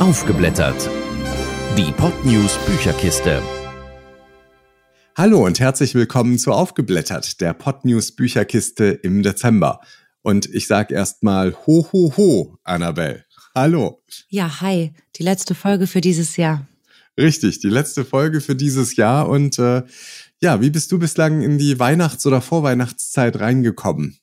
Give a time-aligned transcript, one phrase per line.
[0.00, 0.90] Aufgeblättert.
[1.78, 3.42] Die Podnews Bücherkiste.
[5.16, 9.80] Hallo und herzlich willkommen zu Aufgeblättert, der Podnews Bücherkiste im Dezember.
[10.20, 13.24] Und ich sag erstmal ho ho ho, Annabelle.
[13.54, 14.02] Hallo.
[14.28, 14.92] Ja, hi.
[15.16, 16.68] Die letzte Folge für dieses Jahr.
[17.18, 19.30] Richtig, die letzte Folge für dieses Jahr.
[19.30, 19.82] Und äh,
[20.42, 24.18] ja, wie bist du bislang in die Weihnachts- oder Vorweihnachtszeit reingekommen?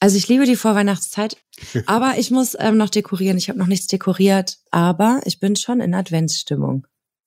[0.00, 1.36] Also ich liebe die Vorweihnachtszeit,
[1.86, 3.38] aber ich muss ähm, noch dekorieren.
[3.38, 6.86] Ich habe noch nichts dekoriert, aber ich bin schon in Adventsstimmung.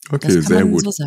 [0.09, 0.83] Okay, sehr gut.
[0.83, 1.03] So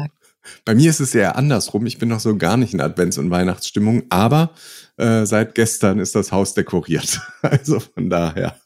[0.65, 1.87] Bei mir ist es eher andersrum.
[1.87, 4.51] Ich bin noch so gar nicht in Advents- und Weihnachtsstimmung, aber
[4.97, 7.21] äh, seit gestern ist das Haus dekoriert.
[7.43, 8.59] Also von daher.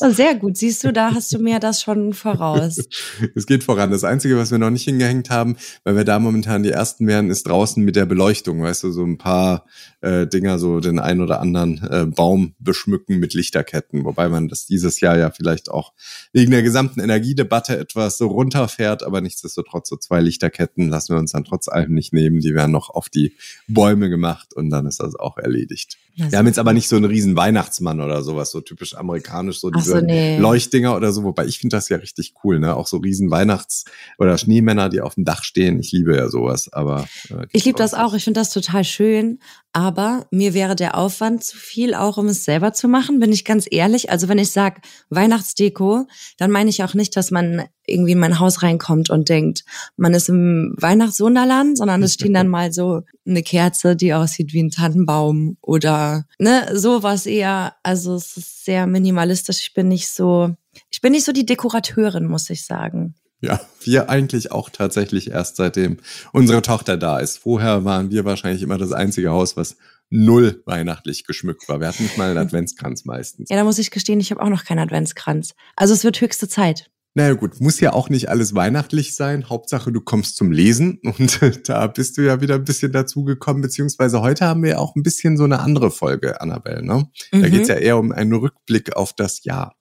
[0.00, 0.56] Oh, sehr gut.
[0.56, 2.76] Siehst du, da hast du mir das schon voraus.
[3.34, 3.90] es geht voran.
[3.90, 7.30] Das Einzige, was wir noch nicht hingehängt haben, weil wir da momentan die Ersten wären,
[7.30, 8.62] ist draußen mit der Beleuchtung.
[8.62, 9.66] Weißt du, so ein paar
[10.00, 14.04] äh, Dinger, so den ein oder anderen äh, Baum beschmücken mit Lichterketten.
[14.04, 15.92] Wobei man das dieses Jahr ja vielleicht auch
[16.32, 19.02] wegen der gesamten Energiedebatte etwas so runterfährt.
[19.02, 22.40] Aber nichtsdestotrotz, so zwei Lichterketten lassen wir uns dann trotz allem nicht nehmen.
[22.40, 23.34] Die werden noch auf die
[23.66, 25.98] Bäume gemacht und dann ist das auch erledigt.
[26.16, 29.60] wir haben jetzt aber nicht so einen riesen Weihnachtsmann oder sowas, so typisch amerikanisch amerikanisch,
[29.60, 30.38] so diese so, nee.
[30.38, 31.24] Leuchtdinger oder so.
[31.24, 32.76] Wobei ich finde das ja richtig cool, ne?
[32.76, 33.84] Auch so riesen Weihnachts-
[34.18, 35.80] oder Schneemänner, die auf dem Dach stehen.
[35.80, 37.06] Ich liebe ja sowas, aber.
[37.30, 38.14] Äh, ich liebe das auch.
[38.14, 39.38] Ich finde das total schön.
[39.72, 43.44] Aber mir wäre der Aufwand zu viel, auch um es selber zu machen, bin ich
[43.44, 44.10] ganz ehrlich.
[44.10, 44.80] Also wenn ich sage
[45.10, 46.06] Weihnachtsdeko,
[46.38, 49.64] dann meine ich auch nicht, dass man irgendwie in mein Haus reinkommt und denkt,
[49.96, 54.62] man ist im Weihnachtswunderland, sondern es stehen dann mal so eine Kerze, die aussieht wie
[54.62, 57.74] ein Tannenbaum oder ne, sowas eher.
[57.84, 59.29] Also es ist sehr minimalistisch.
[59.32, 60.54] Ich bin nicht so,
[60.90, 63.14] ich bin nicht so die Dekorateurin, muss ich sagen.
[63.40, 65.96] Ja, wir eigentlich auch tatsächlich erst seitdem
[66.32, 67.38] unsere Tochter da ist.
[67.38, 69.76] Vorher waren wir wahrscheinlich immer das einzige Haus, was
[70.10, 71.80] null weihnachtlich geschmückt war.
[71.80, 73.48] Wir hatten nicht mal einen Adventskranz meistens.
[73.48, 75.54] Ja, da muss ich gestehen, ich habe auch noch keinen Adventskranz.
[75.76, 76.90] Also es wird höchste Zeit.
[77.14, 79.48] Naja gut, muss ja auch nicht alles weihnachtlich sein.
[79.48, 84.20] Hauptsache, du kommst zum Lesen und da bist du ja wieder ein bisschen dazugekommen, beziehungsweise
[84.20, 86.84] heute haben wir ja auch ein bisschen so eine andere Folge, Annabelle.
[86.84, 87.08] Ne?
[87.32, 87.50] Da mhm.
[87.50, 89.74] geht's ja eher um einen Rückblick auf das Jahr.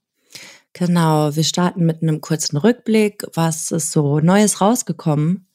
[0.74, 3.26] Genau, wir starten mit einem kurzen Rückblick.
[3.34, 5.48] Was ist so Neues rausgekommen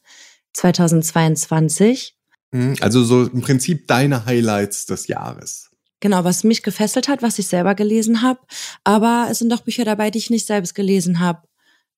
[0.53, 2.17] 2022?
[2.53, 5.71] Mhm, also so im Prinzip deine Highlights des Jahres.
[6.01, 8.41] Genau, was mich gefesselt hat, was ich selber gelesen habe.
[8.85, 11.43] Aber es sind auch Bücher dabei, die ich nicht selbst gelesen habe,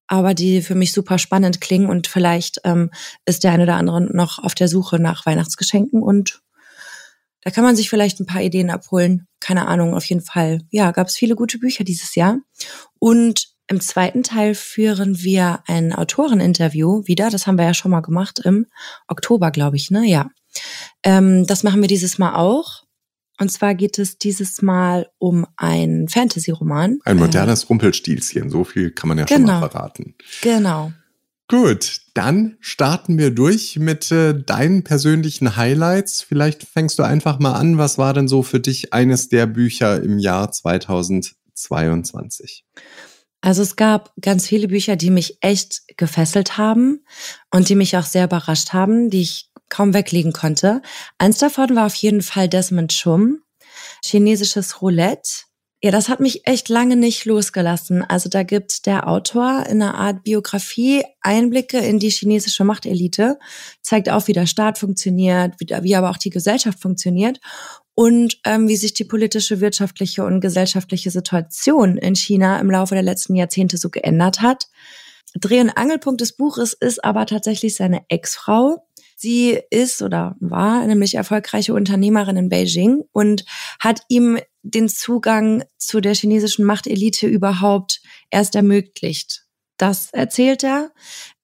[0.08, 1.88] aber die für mich super spannend klingen.
[1.88, 2.90] Und vielleicht ähm,
[3.24, 6.40] ist der eine oder andere noch auf der Suche nach Weihnachtsgeschenken und
[7.46, 9.28] da kann man sich vielleicht ein paar Ideen abholen.
[9.38, 10.62] Keine Ahnung, auf jeden Fall.
[10.70, 12.38] Ja, gab es viele gute Bücher dieses Jahr.
[12.98, 17.30] Und im zweiten Teil führen wir ein Autoreninterview wieder.
[17.30, 18.66] Das haben wir ja schon mal gemacht im
[19.06, 20.04] Oktober, glaube ich, ne?
[20.06, 20.28] Ja.
[21.04, 22.82] Ähm, das machen wir dieses Mal auch.
[23.38, 26.98] Und zwar geht es dieses Mal um einen Fantasy-Roman.
[27.04, 29.70] Ein modernes Rumpelstilzchen, so viel kann man ja genau, schon mal genau.
[29.70, 30.14] verraten.
[30.42, 30.92] Genau.
[31.48, 36.22] Gut, dann starten wir durch mit äh, deinen persönlichen Highlights.
[36.22, 37.78] Vielleicht fängst du einfach mal an.
[37.78, 42.64] Was war denn so für dich eines der Bücher im Jahr 2022?
[43.42, 47.04] Also es gab ganz viele Bücher, die mich echt gefesselt haben
[47.54, 50.82] und die mich auch sehr überrascht haben, die ich kaum weglegen konnte.
[51.18, 53.42] Eins davon war auf jeden Fall Desmond Chum,
[54.04, 55.46] chinesisches Roulette.
[55.82, 58.02] Ja, das hat mich echt lange nicht losgelassen.
[58.02, 63.38] Also da gibt der Autor in einer Art Biografie Einblicke in die chinesische Machtelite,
[63.82, 67.40] zeigt auf, wie der Staat funktioniert, wie, wie aber auch die Gesellschaft funktioniert
[67.94, 73.02] und ähm, wie sich die politische, wirtschaftliche und gesellschaftliche Situation in China im Laufe der
[73.02, 74.68] letzten Jahrzehnte so geändert hat.
[75.34, 78.86] Dreh- und Angelpunkt des Buches ist aber tatsächlich seine Ex-Frau,
[79.18, 83.46] Sie ist oder war nämlich erfolgreiche Unternehmerin in Beijing und
[83.80, 89.46] hat ihm den Zugang zu der chinesischen Machtelite überhaupt erst ermöglicht.
[89.78, 90.92] Das erzählt er.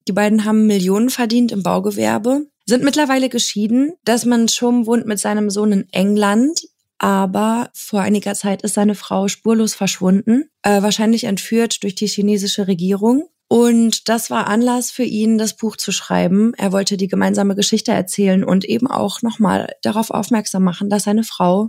[0.06, 3.92] Die beiden haben Millionen verdient im Baugewerbe, sind mittlerweile geschieden.
[4.06, 6.60] Desmond Schum wohnt mit seinem Sohn in England,
[6.98, 12.68] aber vor einiger Zeit ist seine Frau spurlos verschwunden, äh, wahrscheinlich entführt durch die chinesische
[12.68, 13.28] Regierung.
[13.52, 16.54] Und das war Anlass für ihn, das Buch zu schreiben.
[16.54, 21.22] Er wollte die gemeinsame Geschichte erzählen und eben auch nochmal darauf aufmerksam machen, dass seine
[21.22, 21.68] Frau,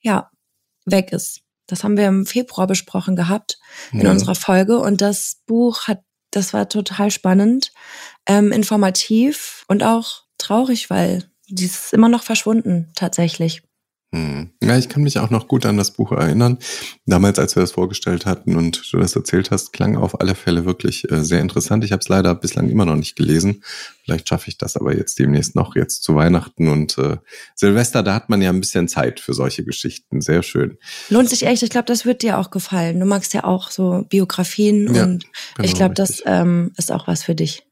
[0.00, 0.30] ja,
[0.84, 1.40] weg ist.
[1.66, 3.58] Das haben wir im Februar besprochen gehabt
[3.90, 4.12] in ja.
[4.12, 4.78] unserer Folge.
[4.78, 7.72] Und das Buch hat, das war total spannend,
[8.28, 13.64] ähm, informativ und auch traurig, weil die ist immer noch verschwunden, tatsächlich.
[14.14, 14.52] Hm.
[14.62, 16.58] Ja, ich kann mich auch noch gut an das Buch erinnern.
[17.06, 20.64] Damals, als wir das vorgestellt hatten und du das erzählt hast, klang auf alle Fälle
[20.64, 21.84] wirklich äh, sehr interessant.
[21.84, 23.64] Ich habe es leider bislang immer noch nicht gelesen.
[24.04, 27.16] Vielleicht schaffe ich das aber jetzt demnächst noch, jetzt zu Weihnachten und äh,
[27.56, 30.20] Silvester, da hat man ja ein bisschen Zeit für solche Geschichten.
[30.20, 30.78] Sehr schön.
[31.10, 31.64] Lohnt sich echt.
[31.64, 33.00] Ich glaube, das wird dir auch gefallen.
[33.00, 35.26] Du magst ja auch so Biografien ja, und
[35.56, 37.65] genau, ich glaube, das ähm, ist auch was für dich.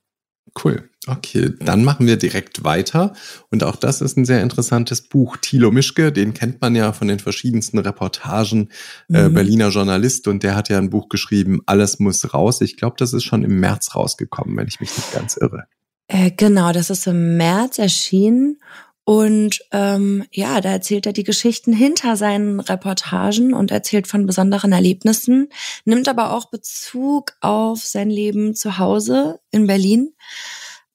[0.62, 0.88] Cool.
[1.06, 3.12] Okay, dann machen wir direkt weiter.
[3.50, 5.36] Und auch das ist ein sehr interessantes Buch.
[5.36, 8.70] Thilo Mischke, den kennt man ja von den verschiedensten Reportagen,
[9.12, 9.34] äh, mhm.
[9.34, 10.28] Berliner Journalist.
[10.28, 12.60] Und der hat ja ein Buch geschrieben, Alles muss raus.
[12.60, 15.64] Ich glaube, das ist schon im März rausgekommen, wenn ich mich nicht ganz irre.
[16.08, 18.58] Äh, genau, das ist im März erschienen.
[19.04, 24.72] Und ähm, ja, da erzählt er die Geschichten hinter seinen Reportagen und erzählt von besonderen
[24.72, 25.50] Erlebnissen,
[25.84, 30.14] nimmt aber auch Bezug auf sein Leben zu Hause in Berlin.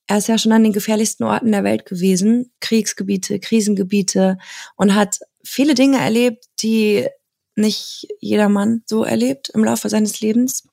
[0.08, 4.38] Er ist ja schon an den gefährlichsten Orten der Welt gewesen, Kriegsgebiete, Krisengebiete
[4.74, 7.06] und hat viele Dinge erlebt, die
[7.54, 10.66] nicht jedermann so erlebt im Laufe seines Lebens.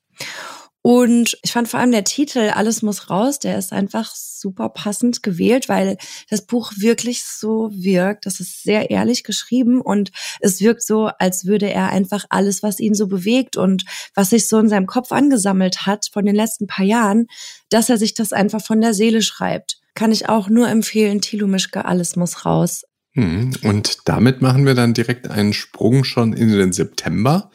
[0.88, 5.22] Und ich fand vor allem der Titel Alles muss raus, der ist einfach super passend
[5.22, 5.98] gewählt, weil
[6.30, 8.24] das Buch wirklich so wirkt.
[8.24, 12.80] Das ist sehr ehrlich geschrieben und es wirkt so, als würde er einfach alles, was
[12.80, 16.66] ihn so bewegt und was sich so in seinem Kopf angesammelt hat von den letzten
[16.66, 17.26] paar Jahren,
[17.68, 19.82] dass er sich das einfach von der Seele schreibt.
[19.94, 22.86] Kann ich auch nur empfehlen, Thilo Mischke, Alles muss raus.
[23.12, 27.50] Hm, und damit machen wir dann direkt einen Sprung schon in den September.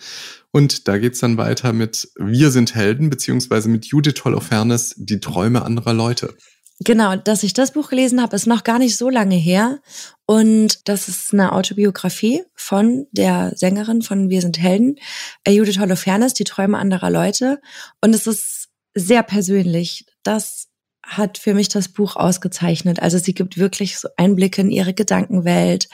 [0.53, 5.65] Und da geht's dann weiter mit Wir sind Helden, beziehungsweise mit Judith Holofernes, Die Träume
[5.65, 6.35] anderer Leute.
[6.79, 9.79] Genau, dass ich das Buch gelesen habe, ist noch gar nicht so lange her.
[10.27, 14.97] Und das ist eine Autobiografie von der Sängerin von Wir sind Helden,
[15.43, 17.59] äh, Judith Holofernes, Die Träume anderer Leute.
[18.01, 20.05] Und es ist sehr persönlich.
[20.21, 20.67] Das
[21.03, 23.01] hat für mich das Buch ausgezeichnet.
[23.01, 25.89] Also sie gibt wirklich so Einblicke in ihre Gedankenwelt,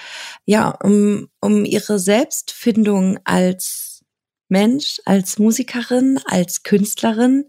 [0.45, 3.88] ja, um, um ihre Selbstfindung als
[4.49, 7.45] Mensch, als Musikerin, als Künstlerin.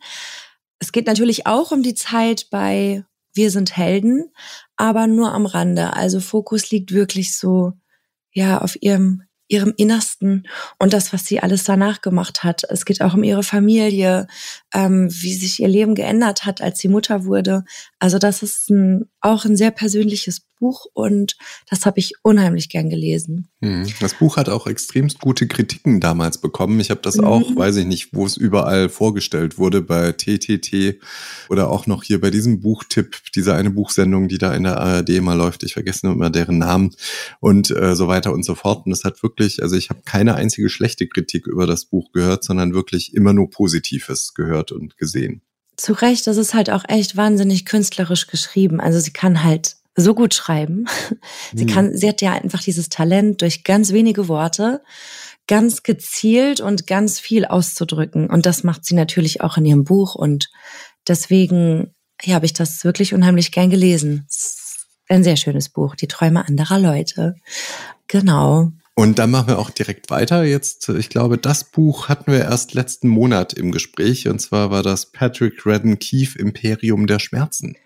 [0.78, 3.04] Es geht natürlich auch um die Zeit bei
[3.34, 4.30] Wir sind Helden,
[4.76, 5.94] aber nur am Rande.
[5.94, 7.72] Also Fokus liegt wirklich so,
[8.32, 10.46] ja, auf ihrem ihrem Innersten
[10.78, 12.62] und das, was sie alles danach gemacht hat.
[12.70, 14.28] Es geht auch um ihre Familie,
[14.72, 17.64] ähm, wie sich ihr Leben geändert hat, als sie Mutter wurde.
[18.00, 21.36] Also das ist ein, auch ein sehr persönliches Buch und
[21.68, 23.48] das habe ich unheimlich gern gelesen.
[23.62, 23.86] Hm.
[24.00, 26.80] Das Buch hat auch extremst gute Kritiken damals bekommen.
[26.80, 27.24] Ich habe das mhm.
[27.24, 30.98] auch, weiß ich nicht, wo es überall vorgestellt wurde, bei TTT
[31.50, 35.10] oder auch noch hier bei diesem Buchtipp, diese eine Buchsendung, die da in der ARD
[35.10, 35.62] immer läuft.
[35.62, 36.94] Ich vergesse immer deren Namen
[37.40, 38.86] und äh, so weiter und so fort.
[38.86, 42.44] Und es hat wirklich, also ich habe keine einzige schlechte Kritik über das Buch gehört,
[42.44, 45.42] sondern wirklich immer nur Positives gehört und gesehen
[45.76, 48.80] zu Recht, das ist halt auch echt wahnsinnig künstlerisch geschrieben.
[48.80, 50.86] Also sie kann halt so gut schreiben.
[51.54, 51.96] Sie kann, hm.
[51.96, 54.82] sie hat ja einfach dieses Talent, durch ganz wenige Worte
[55.50, 58.30] ganz gezielt und ganz viel auszudrücken.
[58.30, 60.14] Und das macht sie natürlich auch in ihrem Buch.
[60.14, 60.48] Und
[61.08, 61.92] deswegen,
[62.22, 64.28] ja, habe ich das wirklich unheimlich gern gelesen.
[65.08, 67.34] Ein sehr schönes Buch, Die Träume anderer Leute.
[68.06, 68.70] Genau.
[68.94, 70.44] Und dann machen wir auch direkt weiter.
[70.44, 74.28] Jetzt, ich glaube, das Buch hatten wir erst letzten Monat im Gespräch.
[74.28, 77.76] Und zwar war das Patrick Redden Keefe Imperium der Schmerzen.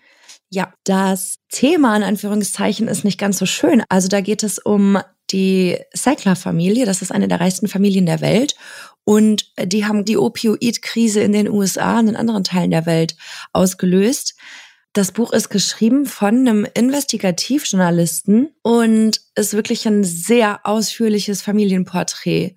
[0.49, 3.83] Ja, das Thema in Anführungszeichen ist nicht ganz so schön.
[3.89, 4.97] Also da geht es um
[5.31, 6.85] die Sackler-Familie.
[6.85, 8.55] Das ist eine der reichsten Familien der Welt.
[9.03, 13.15] Und die haben die Opioid-Krise in den USA und in anderen Teilen der Welt
[13.53, 14.35] ausgelöst.
[14.95, 22.55] Das Buch ist geschrieben von einem Investigativjournalisten und ist wirklich ein sehr ausführliches Familienporträt.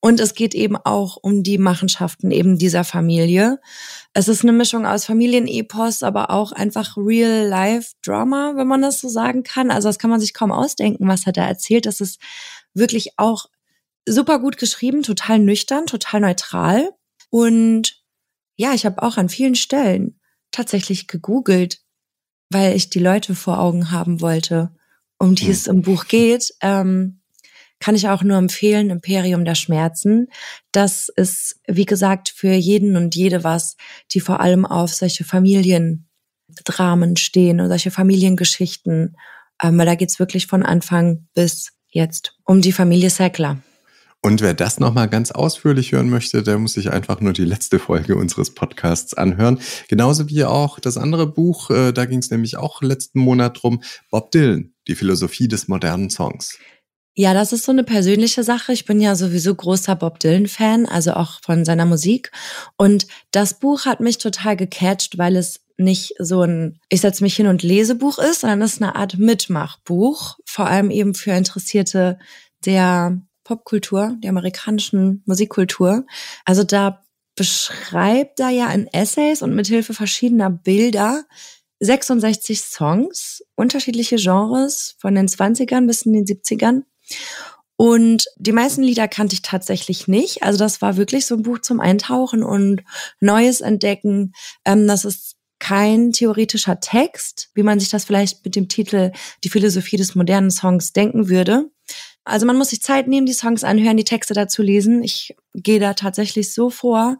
[0.00, 3.60] Und es geht eben auch um die Machenschaften eben dieser Familie.
[4.14, 9.44] Es ist eine Mischung aus Familienepos, aber auch einfach Real-Life-Drama, wenn man das so sagen
[9.44, 9.70] kann.
[9.70, 11.86] Also das kann man sich kaum ausdenken, was er da erzählt.
[11.86, 12.20] Das ist
[12.74, 13.46] wirklich auch
[14.08, 16.90] super gut geschrieben, total nüchtern, total neutral.
[17.30, 18.02] Und
[18.56, 20.18] ja, ich habe auch an vielen Stellen
[20.50, 21.85] tatsächlich gegoogelt,
[22.50, 24.70] weil ich die Leute vor Augen haben wollte,
[25.18, 26.54] um die es im Buch geht.
[26.60, 27.20] Ähm,
[27.78, 30.28] kann ich auch nur empfehlen, Imperium der Schmerzen.
[30.72, 33.76] Das ist, wie gesagt, für jeden und jede was,
[34.12, 39.16] die vor allem auf solche Familiendramen stehen und solche Familiengeschichten.
[39.62, 43.58] Ähm, weil da geht's wirklich von Anfang bis jetzt um die Familie Sackler.
[44.22, 47.78] Und wer das nochmal ganz ausführlich hören möchte, der muss sich einfach nur die letzte
[47.78, 49.60] Folge unseres Podcasts anhören.
[49.88, 53.82] Genauso wie auch das andere Buch, äh, da ging es nämlich auch letzten Monat drum,
[54.10, 56.58] Bob Dylan, die Philosophie des modernen Songs.
[57.18, 58.74] Ja, das ist so eine persönliche Sache.
[58.74, 62.30] Ich bin ja sowieso großer Bob Dylan-Fan, also auch von seiner Musik.
[62.76, 67.34] Und das Buch hat mich total gecatcht, weil es nicht so ein Ich setze mich
[67.34, 71.32] hin und lese Buch ist, sondern es ist eine Art Mitmachbuch, vor allem eben für
[71.32, 72.18] interessierte
[72.66, 76.04] der Popkultur, der amerikanischen Musikkultur.
[76.44, 77.04] Also da
[77.36, 81.24] beschreibt er ja in Essays und mithilfe verschiedener Bilder
[81.78, 86.82] 66 Songs, unterschiedliche Genres von den 20ern bis in den 70ern.
[87.76, 90.42] Und die meisten Lieder kannte ich tatsächlich nicht.
[90.42, 92.82] Also das war wirklich so ein Buch zum Eintauchen und
[93.20, 94.32] Neues entdecken.
[94.64, 99.12] Ähm, das ist kein theoretischer Text, wie man sich das vielleicht mit dem Titel
[99.44, 101.70] Die Philosophie des modernen Songs denken würde.
[102.26, 105.02] Also man muss sich Zeit nehmen, die Songs anhören, die Texte dazu lesen.
[105.02, 107.18] Ich gehe da tatsächlich so vor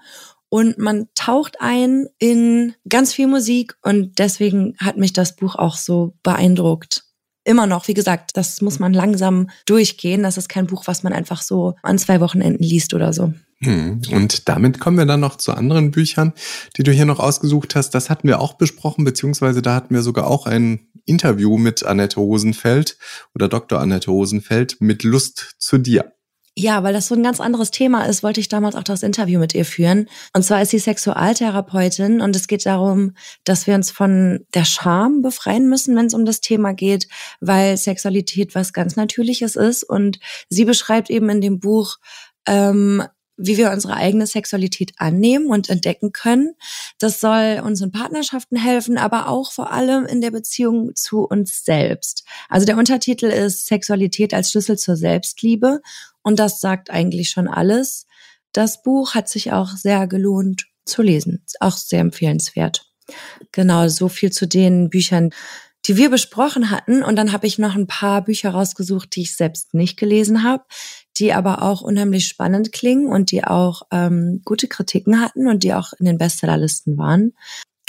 [0.49, 5.77] und man taucht ein in ganz viel Musik und deswegen hat mich das Buch auch
[5.77, 7.06] so beeindruckt.
[7.47, 10.25] Immer noch, wie gesagt, das muss man langsam durchgehen.
[10.25, 13.33] Das ist kein Buch, was man einfach so an zwei Wochenenden liest oder so.
[13.61, 14.03] Hm.
[14.11, 16.33] Und damit kommen wir dann noch zu anderen Büchern,
[16.77, 17.91] die du hier noch ausgesucht hast.
[17.91, 22.19] Das hatten wir auch besprochen, beziehungsweise da hatten wir sogar auch ein Interview mit Annette
[22.19, 22.99] Rosenfeld
[23.33, 23.79] oder Dr.
[23.79, 26.16] Annette Rosenfeld mit Lust zu dir.
[26.59, 29.39] Ja, weil das so ein ganz anderes Thema ist, wollte ich damals auch das Interview
[29.39, 30.09] mit ihr führen.
[30.33, 33.13] Und zwar ist sie Sexualtherapeutin und es geht darum,
[33.45, 37.09] dass wir uns von der Scham befreien müssen, wenn es um das Thema geht,
[37.41, 39.85] weil Sexualität was ganz Natürliches ist.
[39.85, 41.99] Und sie beschreibt eben in dem Buch,
[42.47, 43.03] ähm,
[43.37, 46.55] wie wir unsere eigene Sexualität annehmen und entdecken können.
[46.99, 52.25] Das soll unseren Partnerschaften helfen, aber auch vor allem in der Beziehung zu uns selbst.
[52.49, 55.81] Also der Untertitel ist Sexualität als Schlüssel zur Selbstliebe
[56.27, 58.05] und das sagt eigentlich schon alles.
[58.51, 61.45] Das Buch hat sich auch sehr gelohnt zu lesen.
[61.61, 62.91] Auch sehr empfehlenswert.
[63.53, 65.31] Genau, so viel zu den Büchern,
[65.85, 67.05] die wir besprochen hatten.
[67.05, 70.65] Und dann habe ich noch ein paar Bücher rausgesucht, die ich selbst nicht gelesen habe,
[71.17, 75.75] die aber auch unheimlich spannend klingen und die auch ähm, gute Kritiken hatten und die
[75.75, 77.35] auch in den Bestsellerlisten waren.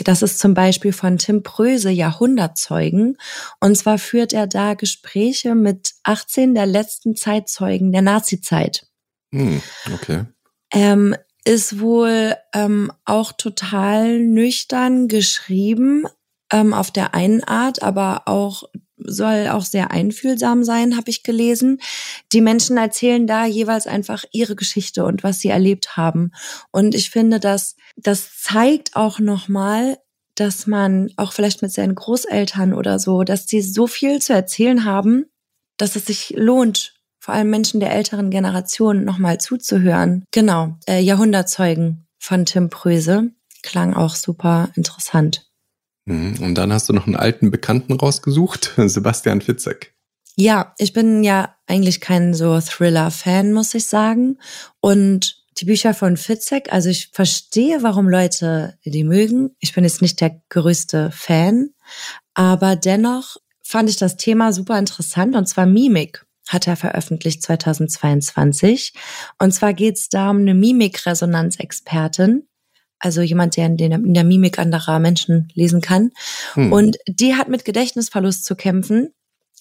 [0.04, 3.18] Das ist zum Beispiel von Tim Pröse Jahrhundertzeugen.
[3.60, 8.88] Und zwar führt er da Gespräche mit 18 der letzten Zeitzeugen der Nazizeit.
[9.34, 9.62] Hm,
[9.94, 10.25] okay.
[10.72, 16.04] Ähm, ist wohl ähm, auch total nüchtern geschrieben,
[16.51, 18.63] ähm, auf der einen Art, aber auch
[18.98, 21.80] soll auch sehr einfühlsam sein, habe ich gelesen.
[22.32, 26.32] Die Menschen erzählen da jeweils einfach ihre Geschichte und was sie erlebt haben.
[26.72, 29.98] Und ich finde, dass das zeigt auch nochmal,
[30.36, 34.86] dass man auch vielleicht mit seinen Großeltern oder so, dass die so viel zu erzählen
[34.86, 35.25] haben,
[35.77, 40.24] dass es sich lohnt, vor allem Menschen der älteren Generation nochmal zuzuhören.
[40.32, 43.32] Genau, äh, Jahrhundertzeugen von Tim Pröse
[43.63, 45.47] klang auch super interessant.
[46.08, 46.38] Mhm.
[46.42, 49.94] Und dann hast du noch einen alten Bekannten rausgesucht, Sebastian Fitzek.
[50.36, 54.38] Ja, ich bin ja eigentlich kein so Thriller-Fan, muss ich sagen.
[54.80, 59.56] Und die Bücher von Fitzek, also ich verstehe, warum Leute die mögen.
[59.60, 61.72] Ich bin jetzt nicht der größte Fan,
[62.36, 68.94] aber dennoch fand ich das Thema super interessant und zwar Mimik hat er veröffentlicht 2022.
[69.40, 72.47] Und zwar geht es da um eine Mimikresonanzexpertin,
[73.00, 76.12] also jemand, der in, der Mimik anderer Menschen lesen kann.
[76.54, 76.72] Hm.
[76.72, 79.13] Und die hat mit Gedächtnisverlust zu kämpfen,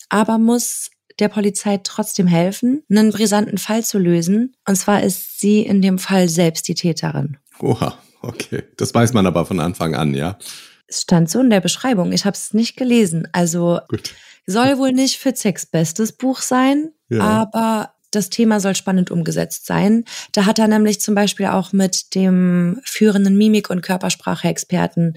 [0.09, 4.55] aber muss der Polizei trotzdem helfen, einen brisanten Fall zu lösen.
[4.67, 7.39] Und zwar ist sie in dem Fall selbst die Täterin.
[7.61, 8.65] Oha, okay.
[8.77, 10.39] Das weiß man aber von Anfang an, ja.
[10.87, 12.13] Es stand so in der Beschreibung.
[12.13, 13.29] Ich habe es nicht gelesen.
[13.33, 14.15] Also Gut.
[14.47, 17.21] soll wohl nicht Fitzeks bestes Buch sein, ja.
[17.23, 20.05] aber das Thema soll spannend umgesetzt sein.
[20.33, 25.15] Da hat er nämlich zum Beispiel auch mit dem führenden Mimik- und Körpersprache-Experten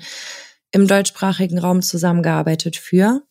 [0.71, 3.23] im deutschsprachigen Raum zusammengearbeitet für.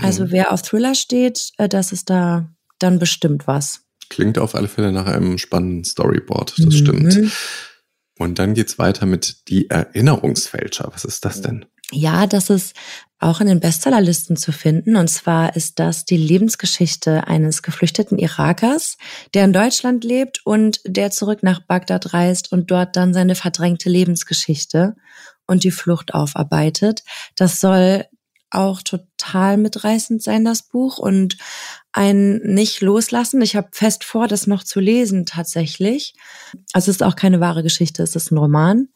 [0.00, 0.30] Also mhm.
[0.30, 2.48] wer auf Thriller steht, äh, das ist da
[2.78, 3.80] dann bestimmt was.
[4.08, 6.72] Klingt auf alle Fälle nach einem spannenden Storyboard, das mhm.
[6.72, 7.32] stimmt.
[8.18, 10.90] Und dann geht's weiter mit Die Erinnerungsfälscher.
[10.92, 11.66] Was ist das denn?
[11.90, 12.76] Ja, das ist
[13.18, 14.96] auch in den Bestsellerlisten zu finden.
[14.96, 18.96] Und zwar ist das die Lebensgeschichte eines geflüchteten Irakers,
[19.34, 23.88] der in Deutschland lebt und der zurück nach Bagdad reist und dort dann seine verdrängte
[23.88, 24.94] Lebensgeschichte
[25.46, 27.02] und die Flucht aufarbeitet.
[27.34, 28.04] Das soll
[28.50, 31.36] auch total mitreißend sein, das Buch, und
[31.92, 33.42] ein nicht loslassen.
[33.42, 36.14] Ich habe fest vor, das noch zu lesen tatsächlich.
[36.72, 38.88] Also es ist auch keine wahre Geschichte, es ist ein Roman,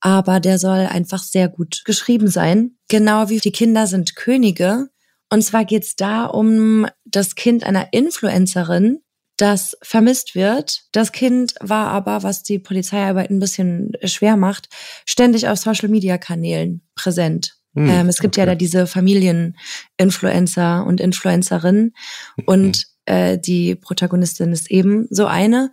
[0.00, 2.76] aber der soll einfach sehr gut geschrieben sein.
[2.88, 4.88] Genau wie die Kinder sind Könige.
[5.30, 9.00] Und zwar geht es da um das Kind einer Influencerin,
[9.36, 10.82] das vermisst wird.
[10.92, 14.68] Das Kind war aber, was die Polizeiarbeit ein bisschen schwer macht,
[15.06, 17.56] ständig auf Social-Media-Kanälen präsent.
[17.74, 18.42] Hm, ähm, es gibt okay.
[18.42, 21.94] ja da diese Familieninfluencer und Influencerinnen
[22.36, 22.44] mhm.
[22.46, 25.70] und äh, die Protagonistin ist eben so eine.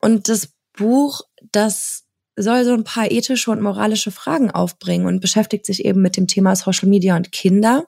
[0.00, 2.04] Und das Buch, das
[2.36, 6.26] soll so ein paar ethische und moralische Fragen aufbringen und beschäftigt sich eben mit dem
[6.26, 7.84] Thema Social Media und Kinder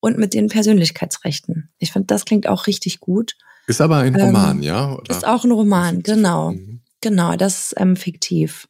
[0.00, 1.70] und mit den Persönlichkeitsrechten.
[1.78, 3.36] Ich finde, das klingt auch richtig gut.
[3.66, 4.92] Ist aber ein Roman, ähm, ja?
[4.92, 5.10] Oder?
[5.10, 6.52] Ist auch ein Roman, genau.
[6.52, 6.80] Mhm.
[7.00, 8.66] Genau, das ist ähm, fiktiv.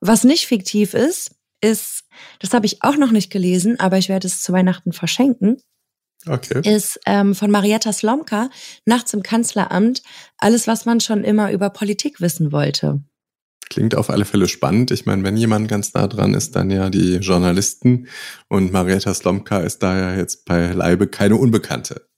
[0.00, 2.04] Was nicht fiktiv ist, ist,
[2.40, 5.58] das habe ich auch noch nicht gelesen, aber ich werde es zu Weihnachten verschenken.
[6.26, 6.60] Okay.
[6.68, 8.50] Ist ähm, von Marietta Slomka,
[8.84, 10.02] Nachts im Kanzleramt,
[10.36, 13.00] alles, was man schon immer über Politik wissen wollte.
[13.70, 14.90] Klingt auf alle Fälle spannend.
[14.90, 18.08] Ich meine, wenn jemand ganz nah dran ist, dann ja die Journalisten.
[18.48, 22.08] Und Marietta Slomka ist da ja jetzt bei Leibe keine Unbekannte.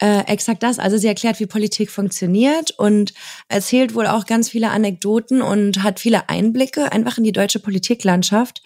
[0.00, 0.78] Äh, exakt das.
[0.78, 3.14] Also sie erklärt, wie Politik funktioniert und
[3.48, 8.62] erzählt wohl auch ganz viele Anekdoten und hat viele Einblicke einfach in die deutsche Politiklandschaft.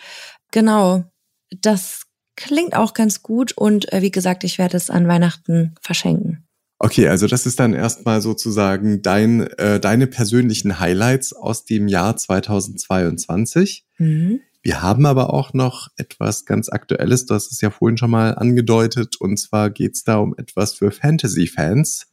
[0.51, 1.05] Genau.
[1.51, 2.03] Das
[2.37, 6.47] klingt auch ganz gut und äh, wie gesagt, ich werde es an Weihnachten verschenken.
[6.79, 12.17] Okay, also das ist dann erstmal sozusagen dein, äh, deine persönlichen Highlights aus dem Jahr
[12.17, 13.87] 2022.
[13.99, 14.41] Mhm.
[14.65, 18.37] Wir haben aber auch noch etwas ganz Aktuelles, du hast es ja vorhin schon mal
[18.37, 22.07] angedeutet, und zwar geht's da um etwas für Fantasy-Fans.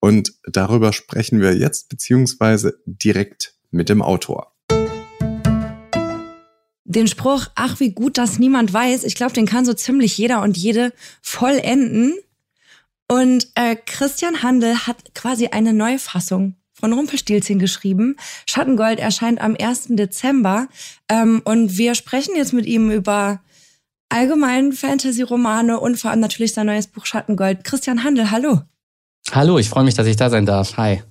[0.00, 4.52] Und darüber sprechen wir jetzt, beziehungsweise direkt mit dem Autor.
[6.84, 10.42] Den Spruch, ach wie gut, dass niemand weiß, ich glaube, den kann so ziemlich jeder
[10.42, 10.92] und jede
[11.22, 12.14] vollenden.
[13.06, 18.16] Und äh, Christian Handel hat quasi eine Neufassung von Rumpelstilzchen geschrieben.
[18.48, 19.86] Schattengold erscheint am 1.
[19.90, 20.66] Dezember.
[21.08, 23.40] Ähm, und wir sprechen jetzt mit ihm über
[24.08, 27.62] allgemein Fantasy-Romane und vor allem natürlich sein neues Buch Schattengold.
[27.62, 28.62] Christian Handel, hallo.
[29.30, 30.76] Hallo, ich freue mich, dass ich da sein darf.
[30.76, 31.04] Hi.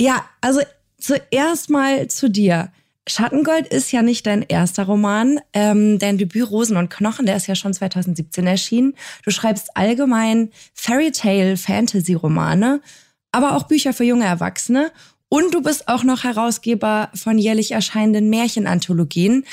[0.00, 0.60] Ja, also
[0.98, 2.72] zuerst mal zu dir.
[3.08, 5.38] Schattengold ist ja nicht dein erster Roman.
[5.52, 8.94] Ähm, dein Debüt Rosen und Knochen, der ist ja schon 2017 erschienen.
[9.24, 12.80] Du schreibst allgemein Fairy Tale Fantasy Romane,
[13.32, 14.92] aber auch Bücher für junge Erwachsene.
[15.32, 19.46] Und du bist auch noch Herausgeber von jährlich erscheinenden Märchenanthologien.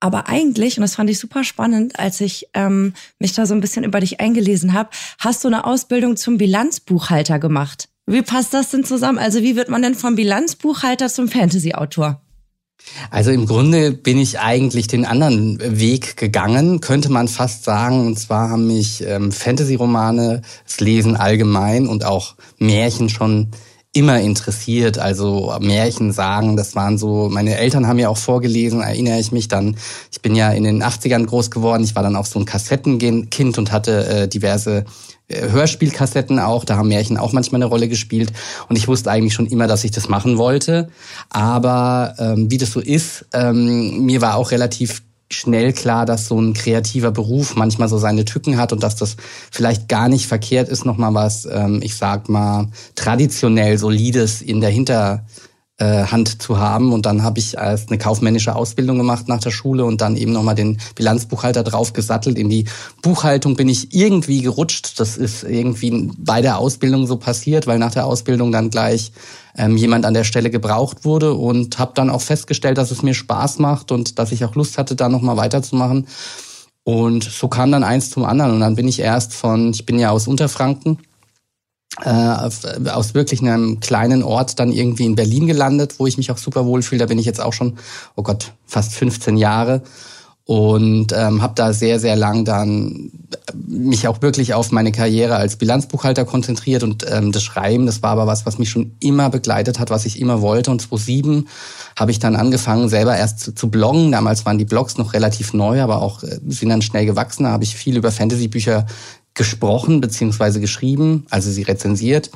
[0.00, 3.60] Aber eigentlich, und das fand ich super spannend, als ich ähm, mich da so ein
[3.60, 7.90] bisschen über dich eingelesen habe, hast du eine Ausbildung zum Bilanzbuchhalter gemacht.
[8.06, 9.18] Wie passt das denn zusammen?
[9.18, 12.22] Also wie wird man denn vom Bilanzbuchhalter zum Fantasy-Autor?
[13.10, 18.06] Also im Grunde bin ich eigentlich den anderen Weg gegangen, könnte man fast sagen.
[18.06, 23.50] Und zwar haben mich ähm, Fantasy-Romane, das Lesen allgemein und auch Märchen schon
[23.98, 24.98] immer interessiert.
[24.98, 29.48] Also Märchen sagen, das waren so, meine Eltern haben ja auch vorgelesen, erinnere ich mich
[29.48, 29.76] dann.
[30.12, 31.82] Ich bin ja in den 80ern groß geworden.
[31.82, 34.84] Ich war dann auch so ein Kassettenkind und hatte äh, diverse
[35.26, 38.32] äh, Hörspielkassetten auch, da haben Märchen auch manchmal eine Rolle gespielt.
[38.68, 40.88] Und ich wusste eigentlich schon immer, dass ich das machen wollte.
[41.28, 46.40] Aber ähm, wie das so ist, ähm, mir war auch relativ schnell klar, dass so
[46.40, 49.16] ein kreativer Beruf manchmal so seine Tücken hat und dass das
[49.50, 54.70] vielleicht gar nicht verkehrt ist, nochmal was, ähm, ich sag mal, traditionell Solides in der
[54.70, 55.24] Hinter
[55.78, 56.92] äh, Hand zu haben.
[56.92, 60.32] Und dann habe ich erst eine kaufmännische Ausbildung gemacht nach der Schule und dann eben
[60.32, 62.38] nochmal den Bilanzbuchhalter drauf gesattelt.
[62.38, 62.66] In die
[63.00, 64.98] Buchhaltung bin ich irgendwie gerutscht.
[64.98, 69.12] Das ist irgendwie bei der Ausbildung so passiert, weil nach der Ausbildung dann gleich
[69.56, 73.14] ähm, jemand an der Stelle gebraucht wurde und habe dann auch festgestellt, dass es mir
[73.14, 76.06] Spaß macht und dass ich auch Lust hatte, da nochmal weiterzumachen.
[76.84, 78.52] Und so kam dann eins zum anderen.
[78.52, 80.98] Und dann bin ich erst von, ich bin ja aus Unterfranken,
[82.02, 82.10] äh,
[82.90, 86.66] aus wirklich einem kleinen Ort dann irgendwie in Berlin gelandet, wo ich mich auch super
[86.66, 87.00] wohl fühle.
[87.00, 87.78] Da bin ich jetzt auch schon,
[88.14, 89.82] oh Gott, fast 15 Jahre
[90.48, 93.10] und ähm, habe da sehr, sehr lang dann
[93.66, 98.12] mich auch wirklich auf meine Karriere als Bilanzbuchhalter konzentriert und ähm, das Schreiben, das war
[98.12, 100.70] aber was, was mich schon immer begleitet hat, was ich immer wollte.
[100.70, 101.48] Und 2007
[101.96, 104.10] habe ich dann angefangen, selber erst zu, zu, bloggen.
[104.10, 107.42] Damals waren die Blogs noch relativ neu, aber auch äh, sind dann schnell gewachsen.
[107.42, 108.86] Da habe ich viel über Fantasy-Bücher
[109.38, 112.30] gesprochen beziehungsweise geschrieben, also sie rezensiert.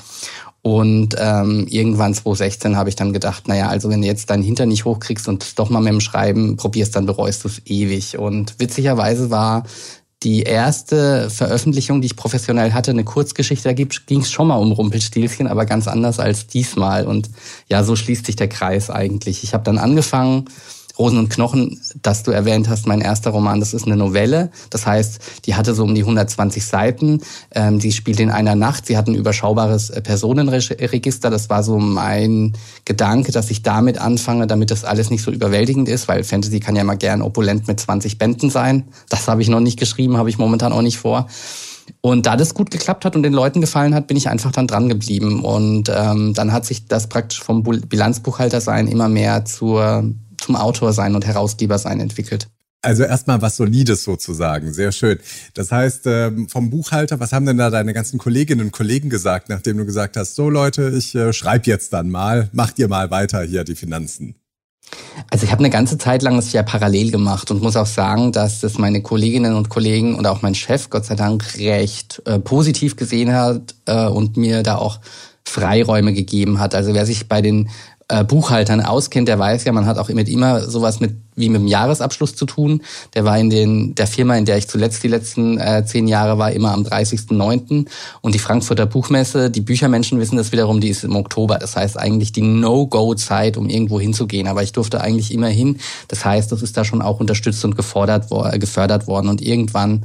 [0.62, 4.68] Und ähm, irgendwann 2016 habe ich dann gedacht, naja, also wenn du jetzt deinen Hintern
[4.68, 8.16] nicht hochkriegst und doch mal mit dem Schreiben probierst, dann bereust du es ewig.
[8.16, 9.64] Und witzigerweise war
[10.22, 14.70] die erste Veröffentlichung, die ich professionell hatte, eine Kurzgeschichte, da ging es schon mal um
[14.70, 17.08] Rumpelstilzchen, aber ganz anders als diesmal.
[17.08, 17.28] Und
[17.68, 19.42] ja, so schließt sich der Kreis eigentlich.
[19.42, 20.44] Ich habe dann angefangen,
[20.98, 24.50] Rosen und Knochen, das du erwähnt hast, mein erster Roman, das ist eine Novelle.
[24.70, 27.20] Das heißt, die hatte so um die 120 Seiten.
[27.54, 28.86] Ähm, die spielt in einer Nacht.
[28.86, 31.30] Sie hat ein überschaubares äh, Personenregister.
[31.30, 32.52] Das war so mein
[32.84, 36.76] Gedanke, dass ich damit anfange, damit das alles nicht so überwältigend ist, weil Fantasy kann
[36.76, 38.84] ja mal gern opulent mit 20 Bänden sein.
[39.08, 41.26] Das habe ich noch nicht geschrieben, habe ich momentan auch nicht vor.
[42.00, 44.66] Und da das gut geklappt hat und den Leuten gefallen hat, bin ich einfach dann
[44.66, 45.44] dran geblieben.
[45.44, 50.92] Und ähm, dann hat sich das praktisch vom Bilanzbuchhalter sein immer mehr zur zum Autor
[50.92, 52.48] sein und Herausgeber sein entwickelt.
[52.84, 55.20] Also erstmal was Solides sozusagen, sehr schön.
[55.54, 59.48] Das heißt, ähm, vom Buchhalter, was haben denn da deine ganzen Kolleginnen und Kollegen gesagt,
[59.48, 63.12] nachdem du gesagt hast, so Leute, ich äh, schreibe jetzt dann mal, macht ihr mal
[63.12, 64.34] weiter hier die Finanzen?
[65.30, 68.32] Also ich habe eine ganze Zeit lang das ja parallel gemacht und muss auch sagen,
[68.32, 72.40] dass das meine Kolleginnen und Kollegen und auch mein Chef Gott sei Dank recht äh,
[72.40, 75.00] positiv gesehen hat äh, und mir da auch
[75.44, 76.74] Freiräume gegeben hat.
[76.74, 77.68] Also wer sich bei den
[78.12, 81.62] äh, Buchhaltern auskennt, der weiß ja, man hat auch mit immer sowas mit wie mit
[81.62, 82.82] dem Jahresabschluss zu tun.
[83.14, 86.36] Der war in den der Firma, in der ich zuletzt die letzten äh, zehn Jahre
[86.36, 87.86] war, immer am 30.09.
[88.20, 91.58] Und die Frankfurter Buchmesse, die Büchermenschen wissen das wiederum, die ist im Oktober.
[91.58, 94.46] Das heißt eigentlich die No-Go-Zeit, um irgendwo hinzugehen.
[94.46, 95.78] Aber ich durfte eigentlich immer hin.
[96.08, 99.28] Das heißt, das ist da schon auch unterstützt und gefordert, äh, gefördert worden.
[99.28, 100.04] Und irgendwann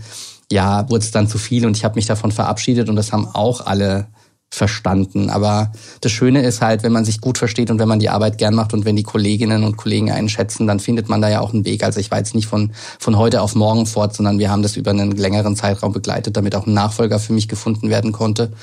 [0.50, 3.28] ja, wurde es dann zu viel und ich habe mich davon verabschiedet und das haben
[3.34, 4.08] auch alle
[4.50, 5.30] verstanden.
[5.30, 8.38] Aber das Schöne ist halt, wenn man sich gut versteht und wenn man die Arbeit
[8.38, 11.42] gern macht und wenn die Kolleginnen und Kollegen einen schätzen, dann findet man da ja
[11.42, 11.84] auch einen Weg.
[11.84, 14.78] Also ich war jetzt nicht von, von heute auf morgen fort, sondern wir haben das
[14.78, 18.54] über einen längeren Zeitraum begleitet, damit auch ein Nachfolger für mich gefunden werden konnte.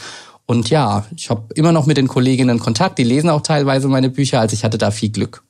[0.46, 4.10] Und ja, ich habe immer noch mit den Kolleginnen Kontakt, die lesen auch teilweise meine
[4.10, 5.42] Bücher, also ich hatte da viel Glück.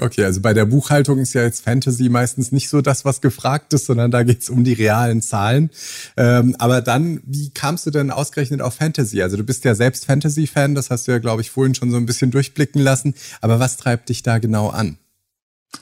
[0.00, 3.74] Okay, also bei der Buchhaltung ist ja jetzt Fantasy meistens nicht so das, was gefragt
[3.74, 5.70] ist, sondern da geht's um die realen Zahlen.
[6.16, 9.20] Ähm, aber dann, wie kamst du denn ausgerechnet auf Fantasy?
[9.20, 11.98] Also du bist ja selbst Fantasy-Fan, das hast du ja, glaube ich, vorhin schon so
[11.98, 13.14] ein bisschen durchblicken lassen.
[13.42, 14.96] Aber was treibt dich da genau an?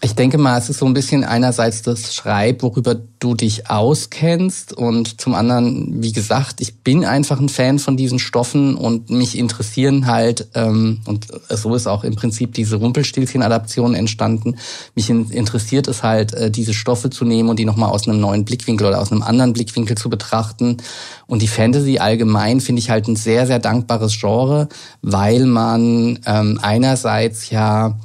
[0.02, 4.72] Ich denke mal, es ist so ein bisschen einerseits das Schreib, worüber du dich auskennst
[4.72, 9.36] und zum anderen, wie gesagt, ich bin einfach ein Fan von diesen Stoffen und mich
[9.36, 14.56] interessieren halt, ähm, und so ist auch im Prinzip diese Rumpelstilzchen-Adaption entstanden,
[14.94, 18.46] mich interessiert es halt, äh, diese Stoffe zu nehmen und die nochmal aus einem neuen
[18.46, 20.78] Blickwinkel oder aus einem anderen Blickwinkel zu betrachten.
[21.26, 24.68] Und die Fantasy allgemein finde ich halt ein sehr, sehr dankbares Genre,
[25.02, 27.98] weil man ähm, einerseits ja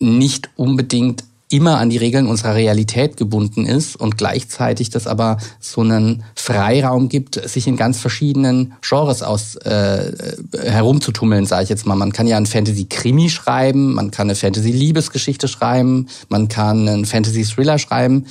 [0.00, 5.80] nicht unbedingt immer an die Regeln unserer Realität gebunden ist und gleichzeitig das aber so
[5.80, 10.12] einen Freiraum gibt, sich in ganz verschiedenen Genres aus äh,
[10.56, 11.96] herumzutummeln, sage ich jetzt mal.
[11.96, 17.78] Man kann ja ein Fantasy-Krimi schreiben, man kann eine Fantasy-Liebesgeschichte schreiben, man kann einen Fantasy-Thriller
[17.78, 18.26] schreiben,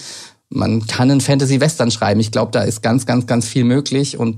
[0.47, 2.21] man kann einen Fantasy-Western schreiben.
[2.21, 4.37] Ich glaube, da ist ganz, ganz, ganz viel möglich und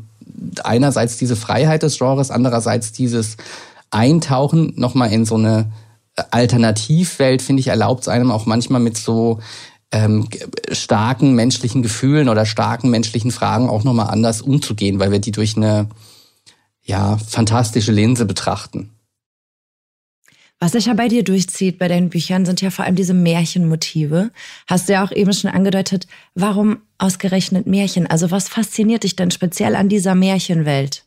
[0.63, 3.37] einerseits diese Freiheit des Genres, andererseits dieses
[3.91, 5.71] Eintauchen nochmal in so eine
[6.31, 9.39] Alternativwelt, finde ich, erlaubt es einem auch manchmal mit so
[9.91, 10.27] ähm,
[10.71, 15.57] starken menschlichen Gefühlen oder starken menschlichen Fragen auch nochmal anders umzugehen, weil wir die durch
[15.57, 15.89] eine
[16.83, 18.91] ja, fantastische Linse betrachten.
[20.59, 24.29] Was sich ja bei dir durchzieht bei deinen Büchern, sind ja vor allem diese Märchenmotive.
[24.67, 26.05] Hast du ja auch eben schon angedeutet,
[26.35, 28.05] warum ausgerechnet Märchen?
[28.05, 31.03] Also was fasziniert dich denn speziell an dieser Märchenwelt?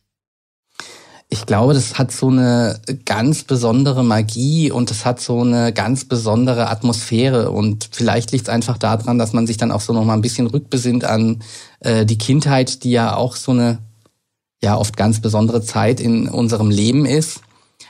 [1.35, 6.05] Ich glaube, das hat so eine ganz besondere Magie und es hat so eine ganz
[6.05, 7.51] besondere Atmosphäre.
[7.51, 10.21] Und vielleicht liegt es einfach daran, dass man sich dann auch so noch mal ein
[10.21, 11.43] bisschen rückbesinnt an
[11.81, 13.79] äh, die Kindheit, die ja auch so eine
[14.63, 17.41] ja oft ganz besondere Zeit in unserem Leben ist.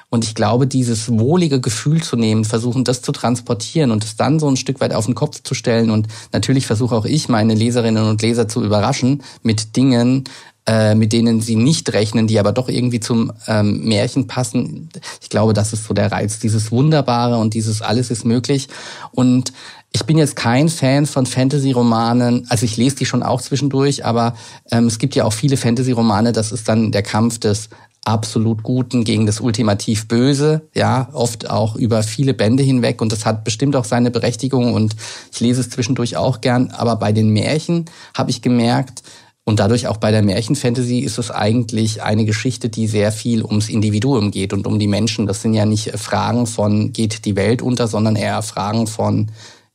[0.10, 4.40] Und ich glaube, dieses wohlige Gefühl zu nehmen, versuchen, das zu transportieren und es dann
[4.40, 5.92] so ein Stück weit auf den Kopf zu stellen.
[5.92, 10.24] Und natürlich versuche auch ich, meine Leserinnen und Leser zu überraschen mit Dingen,
[10.68, 14.90] äh, mit denen sie nicht rechnen, die aber doch irgendwie zum ähm, Märchen passen.
[15.22, 18.68] Ich glaube, das ist so der Reiz, dieses Wunderbare und dieses Alles ist möglich.
[19.12, 19.54] Und
[19.96, 24.36] ich bin jetzt kein Fan von Fantasy-Romanen, also ich lese die schon auch zwischendurch, aber
[24.70, 27.70] ähm, es gibt ja auch viele Fantasy-Romane, das ist dann der Kampf des
[28.04, 33.26] absolut Guten gegen das ultimativ Böse, ja, oft auch über viele Bände hinweg und das
[33.26, 34.96] hat bestimmt auch seine Berechtigung und
[35.32, 39.02] ich lese es zwischendurch auch gern, aber bei den Märchen habe ich gemerkt,
[39.46, 43.70] und dadurch auch bei der Märchenfantasy ist es eigentlich eine Geschichte, die sehr viel ums
[43.70, 45.28] Individuum geht und um die Menschen.
[45.28, 49.30] Das sind ja nicht Fragen von, geht die Welt unter, sondern eher Fragen von,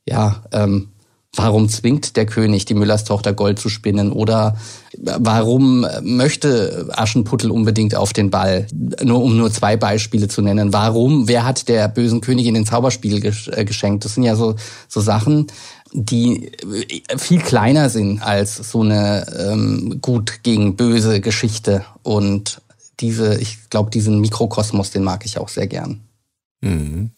[0.05, 0.89] ja, ähm,
[1.33, 4.57] warum zwingt der König die Müllers Tochter Gold zu spinnen oder
[4.97, 8.67] warum möchte Aschenputtel unbedingt auf den Ball?
[9.01, 10.73] Nur um nur zwei Beispiele zu nennen.
[10.73, 11.29] Warum?
[11.29, 14.03] Wer hat der bösen Königin den Zauberspiegel äh, geschenkt?
[14.03, 14.55] Das sind ja so,
[14.89, 15.47] so Sachen,
[15.93, 21.85] die äh, viel kleiner sind als so eine ähm, gut gegen böse Geschichte.
[22.03, 22.61] Und
[22.99, 26.01] diese, ich glaube, diesen Mikrokosmos, den mag ich auch sehr gern.
[26.61, 27.11] Mhm.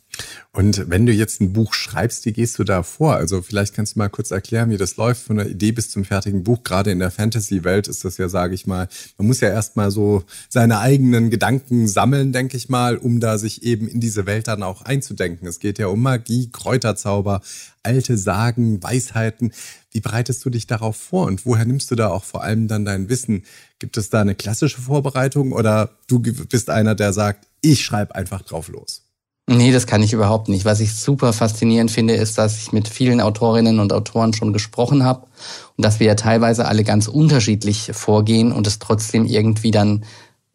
[0.56, 3.16] Und wenn du jetzt ein Buch schreibst, wie gehst du da vor?
[3.16, 6.06] Also vielleicht kannst du mal kurz erklären, wie das läuft von der Idee bis zum
[6.06, 6.64] fertigen Buch.
[6.64, 10.24] Gerade in der Fantasy-Welt ist das ja, sage ich mal, man muss ja erstmal so
[10.50, 14.62] seine eigenen Gedanken sammeln, denke ich mal, um da sich eben in diese Welt dann
[14.62, 15.48] auch einzudenken.
[15.48, 17.42] Es geht ja um Magie, Kräuterzauber,
[17.82, 19.54] alte Sagen, Weisheiten.
[19.92, 22.86] Wie bereitest du dich darauf vor und woher nimmst du da auch vor allem dann
[22.86, 23.44] dein Wissen?
[23.80, 28.44] Gibt es da eine klassische Vorbereitung oder du bist einer, der sagt, ich schreibe einfach
[28.44, 29.02] drauf los?
[29.46, 30.64] Nee, das kann ich überhaupt nicht.
[30.64, 35.04] Was ich super faszinierend finde, ist, dass ich mit vielen Autorinnen und Autoren schon gesprochen
[35.04, 35.28] habe
[35.76, 40.06] und dass wir ja teilweise alle ganz unterschiedlich vorgehen und es trotzdem irgendwie dann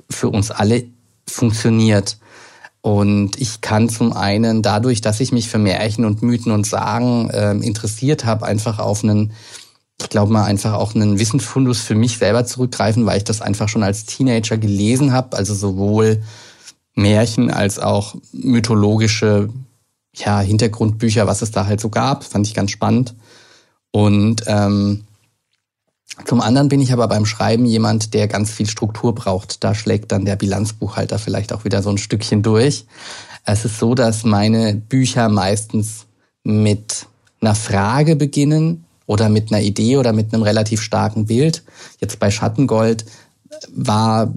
[0.09, 0.85] für uns alle
[1.27, 2.17] funktioniert.
[2.81, 7.29] Und ich kann zum einen dadurch, dass ich mich für Märchen und Mythen und Sagen
[7.29, 9.33] äh, interessiert habe, einfach auf einen,
[10.01, 13.69] ich glaube mal einfach auch einen Wissensfundus für mich selber zurückgreifen, weil ich das einfach
[13.69, 15.37] schon als Teenager gelesen habe.
[15.37, 16.23] Also sowohl
[16.99, 19.49] Märchen als auch mythologische
[20.15, 22.25] ja, Hintergrundbücher, was es da halt so gab.
[22.25, 23.15] Fand ich ganz spannend.
[23.91, 25.05] Und ähm,
[26.25, 29.63] zum anderen bin ich aber beim Schreiben jemand, der ganz viel Struktur braucht.
[29.63, 32.87] Da schlägt dann der Bilanzbuchhalter vielleicht auch wieder so ein Stückchen durch.
[33.45, 36.07] Es ist so, dass meine Bücher meistens
[36.43, 37.07] mit
[37.41, 41.63] einer Frage beginnen oder mit einer Idee oder mit einem relativ starken Bild.
[42.01, 43.05] Jetzt bei Schattengold
[43.73, 44.33] war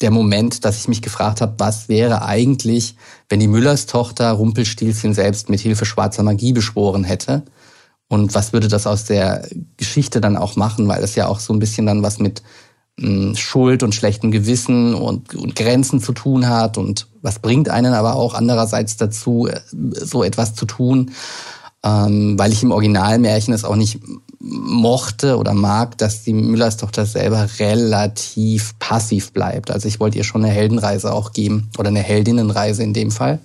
[0.00, 2.96] der Moment, dass ich mich gefragt habe, was wäre eigentlich,
[3.28, 7.42] wenn die Müllers Tochter Rumpelstilzchen selbst mit Hilfe schwarzer Magie beschworen hätte?
[8.08, 10.88] Und was würde das aus der Geschichte dann auch machen?
[10.88, 12.42] Weil es ja auch so ein bisschen dann was mit
[13.00, 16.76] hm, Schuld und schlechtem Gewissen und, und Grenzen zu tun hat.
[16.76, 21.12] Und was bringt einen aber auch andererseits dazu, äh, so etwas zu tun?
[21.84, 23.98] Ähm, weil ich im Originalmärchen es auch nicht
[24.38, 29.70] mochte oder mag, dass die Müllers Tochter selber relativ passiv bleibt.
[29.70, 33.38] Also ich wollte ihr schon eine Heldenreise auch geben oder eine Heldinnenreise in dem Fall.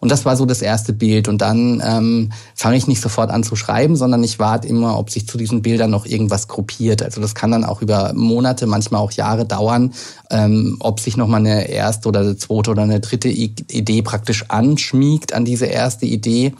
[0.00, 1.28] Und das war so das erste Bild.
[1.28, 5.10] Und dann ähm, fange ich nicht sofort an zu schreiben, sondern ich warte immer, ob
[5.10, 7.02] sich zu diesen Bildern noch irgendwas gruppiert.
[7.02, 9.94] Also das kann dann auch über Monate, manchmal auch Jahre dauern,
[10.30, 15.32] ähm, ob sich nochmal eine erste oder eine zweite oder eine dritte Idee praktisch anschmiegt
[15.32, 16.52] an diese erste Idee.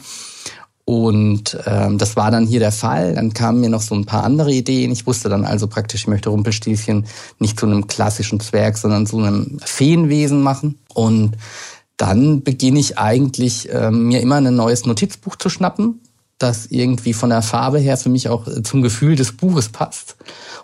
[0.85, 3.15] Und ähm, das war dann hier der Fall.
[3.15, 4.91] Dann kamen mir noch so ein paar andere Ideen.
[4.91, 7.07] Ich wusste dann also praktisch, ich möchte Rumpelstilzchen
[7.39, 10.77] nicht zu einem klassischen Zwerg, sondern zu einem Feenwesen machen.
[10.93, 11.37] Und
[11.97, 16.01] dann beginne ich eigentlich, äh, mir immer ein neues Notizbuch zu schnappen,
[16.37, 20.17] das irgendwie von der Farbe her für mich auch zum Gefühl des Buches passt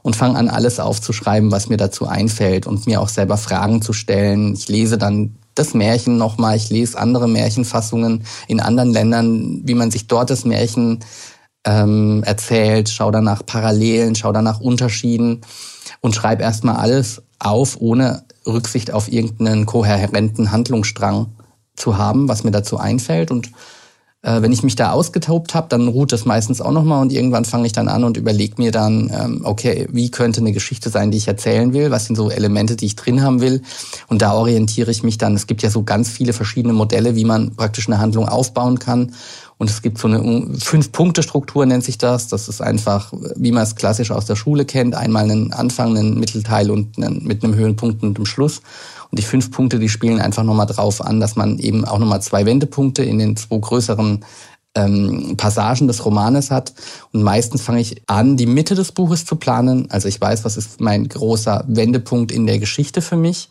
[0.03, 3.93] und fange an, alles aufzuschreiben, was mir dazu einfällt und mir auch selber Fragen zu
[3.93, 4.53] stellen.
[4.53, 9.91] Ich lese dann das Märchen nochmal, ich lese andere Märchenfassungen in anderen Ländern, wie man
[9.91, 10.99] sich dort das Märchen
[11.65, 15.41] ähm, erzählt, schau danach Parallelen, schau danach Unterschieden
[15.99, 21.27] und schreib erstmal alles auf, ohne Rücksicht auf irgendeinen kohärenten Handlungsstrang
[21.75, 23.31] zu haben, was mir dazu einfällt.
[23.31, 23.51] Und
[24.23, 27.45] äh, wenn ich mich da ausgetobt habe, dann ruht das meistens auch nochmal und irgendwann
[27.45, 31.09] fange ich dann an und überlege mir dann, ähm, okay, wie könnte eine Geschichte sein,
[31.09, 31.89] die ich erzählen will?
[31.89, 33.63] Was sind so Elemente, die ich drin haben will?
[34.07, 35.33] Und da orientiere ich mich dann.
[35.33, 39.13] Es gibt ja so ganz viele verschiedene Modelle, wie man praktisch eine Handlung aufbauen kann.
[39.57, 42.27] Und es gibt so eine Fünf-Punkte-Struktur, nennt sich das.
[42.27, 46.19] Das ist einfach, wie man es klassisch aus der Schule kennt, einmal einen Anfang, einen
[46.19, 48.61] Mittelteil und einen, mit einem Höhenpunkt und einem Schluss.
[49.11, 52.21] Und die fünf Punkte, die spielen einfach nochmal drauf an, dass man eben auch nochmal
[52.21, 54.23] zwei Wendepunkte in den zwei größeren
[54.73, 56.73] ähm, Passagen des Romanes hat.
[57.11, 59.89] Und meistens fange ich an, die Mitte des Buches zu planen.
[59.91, 63.49] Also ich weiß, was ist mein großer Wendepunkt in der Geschichte für mich.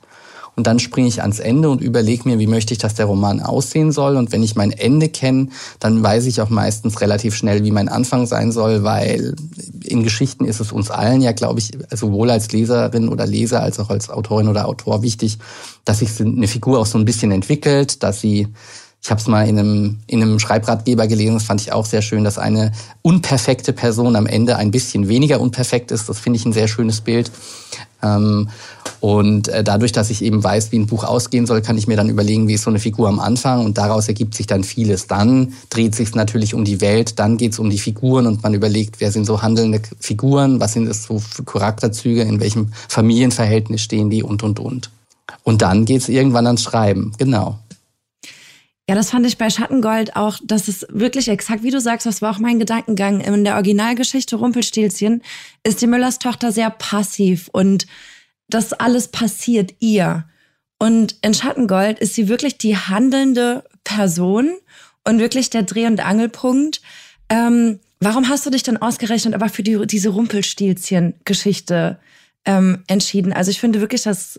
[0.60, 3.40] Und dann springe ich ans Ende und überlege mir, wie möchte ich, dass der Roman
[3.40, 4.18] aussehen soll.
[4.18, 7.88] Und wenn ich mein Ende kenne, dann weiß ich auch meistens relativ schnell, wie mein
[7.88, 9.34] Anfang sein soll, weil
[9.82, 13.78] in Geschichten ist es uns allen ja, glaube ich, sowohl als Leserin oder Leser als
[13.78, 15.38] auch als Autorin oder Autor wichtig,
[15.86, 18.48] dass sich eine Figur auch so ein bisschen entwickelt, dass sie
[19.02, 22.02] ich habe es mal in einem, in einem Schreibratgeber gelesen, das fand ich auch sehr
[22.02, 26.10] schön, dass eine unperfekte Person am Ende ein bisschen weniger unperfekt ist.
[26.10, 27.30] Das finde ich ein sehr schönes Bild.
[28.02, 28.50] Ähm,
[29.00, 31.96] und äh, dadurch, dass ich eben weiß, wie ein Buch ausgehen soll, kann ich mir
[31.96, 35.06] dann überlegen, wie ist so eine Figur am Anfang und daraus ergibt sich dann vieles.
[35.06, 38.52] Dann dreht sich natürlich um die Welt, dann geht es um die Figuren und man
[38.52, 43.80] überlegt, wer sind so handelnde Figuren, was sind es so für Charakterzüge, in welchem Familienverhältnis
[43.80, 44.90] stehen die und, und, und.
[45.44, 47.58] Und dann geht es irgendwann ans Schreiben, genau.
[48.90, 52.22] Ja, das fand ich bei Schattengold auch, das ist wirklich exakt, wie du sagst, das
[52.22, 53.20] war auch mein Gedankengang.
[53.20, 55.22] In der Originalgeschichte Rumpelstilzchen
[55.62, 57.86] ist die Müllers Tochter sehr passiv und
[58.54, 60.24] das alles passiert ihr.
[60.78, 64.50] Und in Schattengold ist sie wirklich die handelnde Person
[65.04, 66.80] und wirklich der Dreh- und Angelpunkt.
[67.28, 71.98] Ähm, warum hast du dich dann ausgerechnet aber für die, diese Rumpelstilzchen-Geschichte
[72.44, 73.32] ähm, entschieden?
[73.32, 74.38] Also ich finde wirklich, dass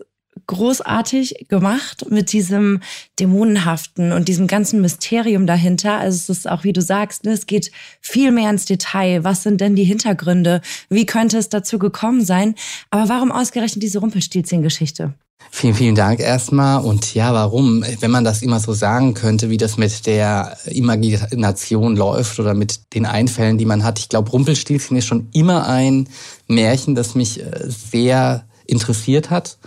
[0.51, 2.81] großartig gemacht mit diesem
[3.19, 5.97] Dämonenhaften und diesem ganzen Mysterium dahinter.
[5.97, 9.23] Also es ist auch, wie du sagst, ne, es geht viel mehr ins Detail.
[9.23, 10.61] Was sind denn die Hintergründe?
[10.89, 12.55] Wie könnte es dazu gekommen sein?
[12.89, 15.13] Aber warum ausgerechnet diese Rumpelstilzchen-Geschichte?
[15.49, 16.83] Vielen, vielen Dank erstmal.
[16.83, 17.83] Und ja, warum?
[17.99, 22.93] Wenn man das immer so sagen könnte, wie das mit der Imagination läuft oder mit
[22.93, 23.99] den Einfällen, die man hat.
[23.99, 26.09] Ich glaube, Rumpelstilzchen ist schon immer ein
[26.47, 29.57] Märchen, das mich äh, sehr interessiert hat.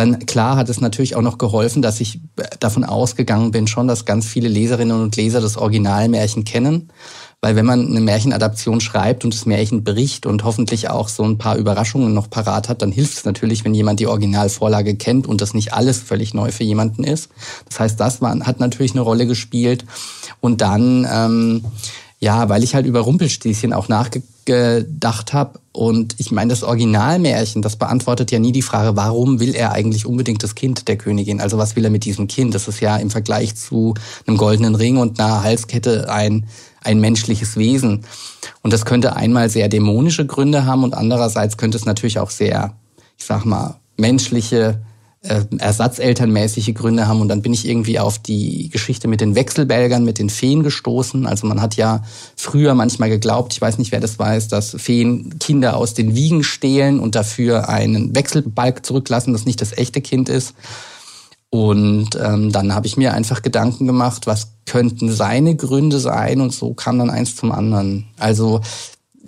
[0.00, 2.22] Dann klar hat es natürlich auch noch geholfen, dass ich
[2.58, 6.88] davon ausgegangen bin schon, dass ganz viele Leserinnen und Leser das Originalmärchen kennen.
[7.42, 11.36] Weil wenn man eine Märchenadaption schreibt und das Märchen bricht und hoffentlich auch so ein
[11.36, 15.42] paar Überraschungen noch parat hat, dann hilft es natürlich, wenn jemand die Originalvorlage kennt und
[15.42, 17.28] das nicht alles völlig neu für jemanden ist.
[17.68, 19.84] Das heißt, das war, hat natürlich eine Rolle gespielt.
[20.40, 21.64] Und dann ähm,
[22.20, 25.59] ja, weil ich halt über Rumpelstilzchen auch nachgedacht habe.
[25.72, 30.04] Und ich meine, das Originalmärchen, das beantwortet ja nie die Frage, warum will er eigentlich
[30.04, 31.40] unbedingt das Kind der Königin?
[31.40, 32.54] Also was will er mit diesem Kind?
[32.54, 33.94] Das ist ja im Vergleich zu
[34.26, 36.46] einem goldenen Ring und einer Halskette ein,
[36.82, 38.04] ein menschliches Wesen.
[38.62, 42.74] Und das könnte einmal sehr dämonische Gründe haben und andererseits könnte es natürlich auch sehr,
[43.16, 44.82] ich sag mal, menschliche
[45.22, 47.20] äh, ersatzelternmäßige Gründe haben.
[47.20, 51.26] Und dann bin ich irgendwie auf die Geschichte mit den Wechselbälgern, mit den Feen gestoßen.
[51.26, 52.02] Also man hat ja
[52.36, 56.42] früher manchmal geglaubt, ich weiß nicht, wer das weiß, dass Feen Kinder aus den Wiegen
[56.42, 60.54] stehlen und dafür einen Wechselbalg zurücklassen, das nicht das echte Kind ist.
[61.50, 66.54] Und ähm, dann habe ich mir einfach Gedanken gemacht, was könnten seine Gründe sein und
[66.54, 68.06] so kam dann eins zum anderen.
[68.18, 68.60] Also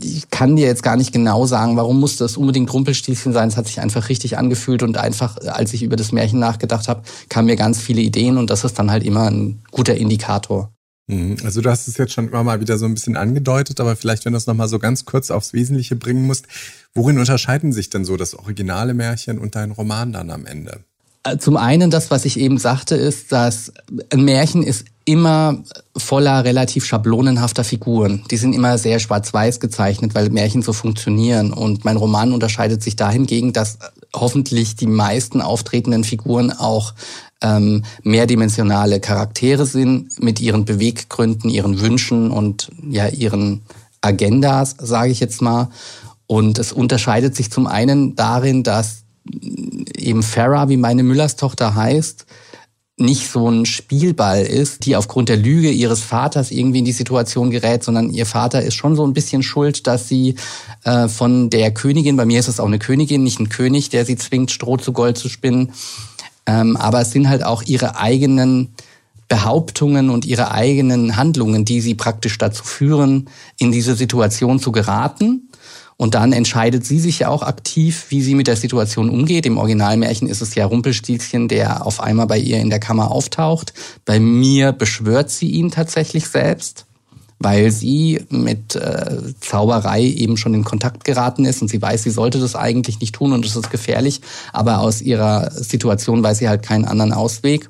[0.04, 3.48] ich kann dir jetzt gar nicht genau sagen, warum musste es unbedingt Rumpelstilzchen sein.
[3.48, 7.02] Es hat sich einfach richtig angefühlt und einfach, als ich über das Märchen nachgedacht habe,
[7.28, 10.72] kamen mir ganz viele Ideen und das ist dann halt immer ein guter Indikator.
[11.08, 11.36] Mhm.
[11.44, 14.24] Also du hast es jetzt schon immer mal wieder so ein bisschen angedeutet, aber vielleicht,
[14.24, 16.46] wenn du es nochmal so ganz kurz aufs Wesentliche bringen musst,
[16.94, 20.84] worin unterscheiden sich denn so das originale Märchen und dein Roman dann am Ende?
[21.24, 23.72] Äh, zum einen das, was ich eben sagte, ist, dass
[24.10, 25.58] ein Märchen ist immer
[25.96, 28.22] voller relativ schablonenhafter Figuren.
[28.30, 31.52] Die sind immer sehr schwarz-weiß gezeichnet, weil Märchen so funktionieren.
[31.52, 33.78] Und mein Roman unterscheidet sich dahingegen, dass
[34.14, 36.94] hoffentlich die meisten auftretenden Figuren auch
[37.42, 43.62] ähm, mehrdimensionale Charaktere sind mit ihren Beweggründen, ihren Wünschen und ja ihren
[44.00, 45.68] Agendas, sage ich jetzt mal.
[46.28, 49.02] Und es unterscheidet sich zum einen darin, dass
[50.02, 52.26] eben Farah, wie meine Müllers Tochter heißt,
[52.98, 57.50] nicht so ein Spielball ist, die aufgrund der Lüge ihres Vaters irgendwie in die Situation
[57.50, 60.36] gerät, sondern ihr Vater ist schon so ein bisschen schuld, dass sie
[60.84, 64.04] äh, von der Königin, bei mir ist es auch eine Königin, nicht ein König, der
[64.04, 65.72] sie zwingt, Stroh zu Gold zu spinnen,
[66.46, 68.74] ähm, aber es sind halt auch ihre eigenen
[69.28, 75.48] Behauptungen und ihre eigenen Handlungen, die sie praktisch dazu führen, in diese Situation zu geraten.
[75.96, 79.46] Und dann entscheidet sie sich ja auch aktiv, wie sie mit der Situation umgeht.
[79.46, 83.72] Im Originalmärchen ist es ja Rumpelstilzchen, der auf einmal bei ihr in der Kammer auftaucht.
[84.04, 86.86] Bei mir beschwört sie ihn tatsächlich selbst,
[87.38, 92.10] weil sie mit äh, Zauberei eben schon in Kontakt geraten ist und sie weiß, sie
[92.10, 94.20] sollte das eigentlich nicht tun und es ist gefährlich.
[94.52, 97.68] Aber aus ihrer Situation weiß sie halt keinen anderen Ausweg.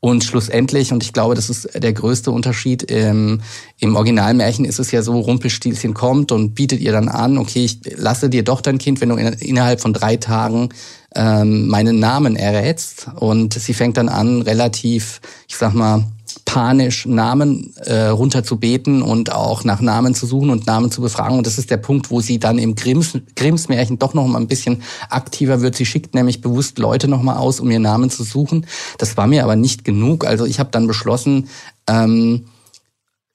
[0.00, 3.42] Und schlussendlich, und ich glaube, das ist der größte Unterschied, im,
[3.78, 7.80] im Originalmärchen ist es ja so, Rumpelstilzchen kommt und bietet ihr dann an, okay, ich
[7.96, 10.70] lasse dir doch dein Kind, wenn du in, innerhalb von drei Tagen
[11.14, 13.08] ähm, meinen Namen errätst.
[13.16, 16.04] Und sie fängt dann an, relativ, ich sag mal,
[16.38, 21.38] panisch Namen äh, runterzubeten und auch nach Namen zu suchen und Namen zu befragen.
[21.38, 23.66] Und das ist der Punkt, wo sie dann im Grimms, Grimms
[23.98, 25.76] doch noch mal ein bisschen aktiver wird.
[25.76, 28.66] Sie schickt nämlich bewusst Leute noch mal aus, um ihr Namen zu suchen.
[28.98, 30.24] Das war mir aber nicht genug.
[30.24, 31.48] Also ich habe dann beschlossen,
[31.86, 32.46] ähm,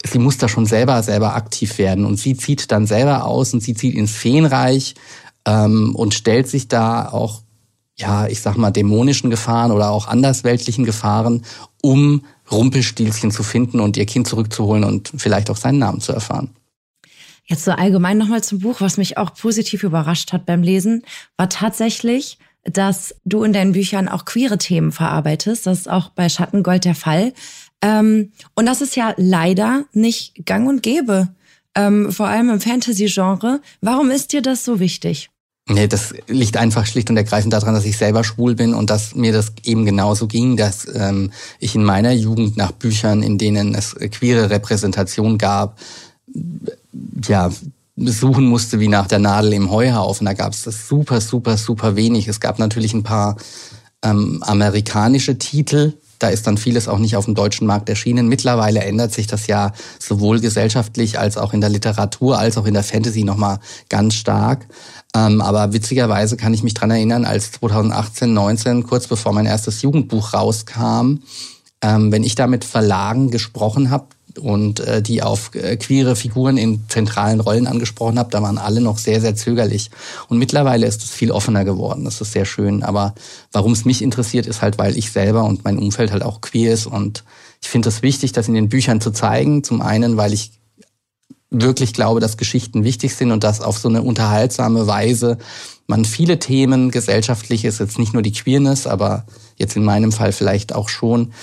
[0.06, 2.06] sie muss da schon selber selber aktiv werden.
[2.06, 4.96] Und sie zieht dann selber aus und sie zieht ins Feenreich
[5.46, 7.42] ähm, und stellt sich da auch
[7.98, 11.46] ja, ich sag mal, dämonischen Gefahren oder auch andersweltlichen Gefahren,
[11.82, 16.50] um Rumpelstilzchen zu finden und ihr Kind zurückzuholen und vielleicht auch seinen Namen zu erfahren.
[17.46, 21.04] Jetzt so allgemein nochmal zum Buch, was mich auch positiv überrascht hat beim Lesen,
[21.38, 25.68] war tatsächlich, dass du in deinen Büchern auch queere Themen verarbeitest.
[25.68, 27.34] Das ist auch bei Schattengold der Fall.
[27.82, 31.30] Ähm, und das ist ja leider nicht gang und gäbe,
[31.76, 33.62] ähm, vor allem im Fantasy-Genre.
[33.82, 35.30] Warum ist dir das so wichtig?
[35.68, 39.16] Nee, das liegt einfach schlicht und ergreifend daran, dass ich selber schwul bin und dass
[39.16, 43.74] mir das eben genauso ging, dass ähm, ich in meiner Jugend nach Büchern, in denen
[43.74, 45.80] es queere Repräsentation gab,
[47.28, 47.50] ja,
[47.96, 50.26] suchen musste wie nach der Nadel im Heuhaufen.
[50.26, 52.28] Da gab es das super, super, super wenig.
[52.28, 53.36] Es gab natürlich ein paar
[54.04, 58.28] ähm, amerikanische Titel, da ist dann vieles auch nicht auf dem deutschen Markt erschienen.
[58.28, 62.74] Mittlerweile ändert sich das ja sowohl gesellschaftlich als auch in der Literatur als auch in
[62.74, 64.68] der Fantasy nochmal ganz stark.
[65.16, 69.82] Ähm, aber witzigerweise kann ich mich dran erinnern, als 2018, 19, kurz bevor mein erstes
[69.82, 71.20] Jugendbuch rauskam,
[71.82, 74.08] ähm, wenn ich da mit Verlagen gesprochen habe
[74.40, 78.82] und äh, die auf äh, queere Figuren in zentralen Rollen angesprochen habe, da waren alle
[78.82, 79.92] noch sehr, sehr zögerlich.
[80.28, 82.06] Und mittlerweile ist es viel offener geworden.
[82.06, 82.84] Das ist sehr schön.
[82.84, 83.16] Aber
[83.52, 86.74] warum es mich interessiert, ist halt, weil ich selber und mein Umfeld halt auch queer
[86.74, 86.86] ist.
[86.86, 87.24] Und
[87.62, 89.64] ich finde es wichtig, das in den Büchern zu zeigen.
[89.64, 90.52] Zum einen, weil ich
[91.50, 95.38] wirklich glaube, dass Geschichten wichtig sind und dass auf so eine unterhaltsame Weise
[95.88, 100.74] man viele Themen gesellschaftliches, jetzt nicht nur die Queerness, aber jetzt in meinem Fall vielleicht
[100.74, 101.34] auch schon,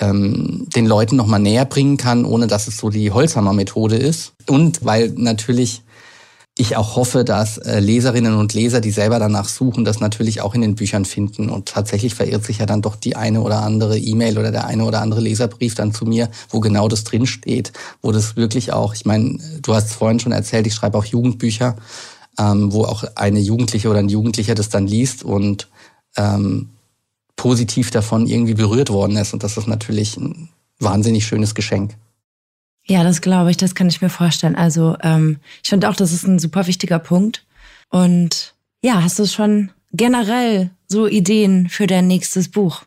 [0.00, 4.32] ähm, den Leuten nochmal näher bringen kann, ohne dass es so die Holzhammer-Methode ist.
[4.46, 5.82] Und weil natürlich
[6.58, 10.54] ich auch hoffe, dass äh, Leserinnen und Leser, die selber danach suchen, das natürlich auch
[10.54, 11.50] in den Büchern finden.
[11.50, 14.84] Und tatsächlich verirrt sich ja dann doch die eine oder andere E-Mail oder der eine
[14.84, 19.04] oder andere Leserbrief dann zu mir, wo genau das drinsteht, wo das wirklich auch, ich
[19.04, 21.76] meine, du hast es vorhin schon erzählt, ich schreibe auch Jugendbücher,
[22.38, 25.68] ähm, wo auch eine Jugendliche oder ein Jugendlicher das dann liest und
[26.16, 26.70] ähm,
[27.36, 29.32] positiv davon irgendwie berührt worden ist.
[29.32, 31.94] Und das ist natürlich ein wahnsinnig schönes Geschenk.
[32.86, 34.56] Ja, das glaube ich, das kann ich mir vorstellen.
[34.56, 37.44] Also ähm, ich finde auch, das ist ein super wichtiger Punkt.
[37.90, 42.84] Und ja, hast du schon generell so Ideen für dein nächstes Buch?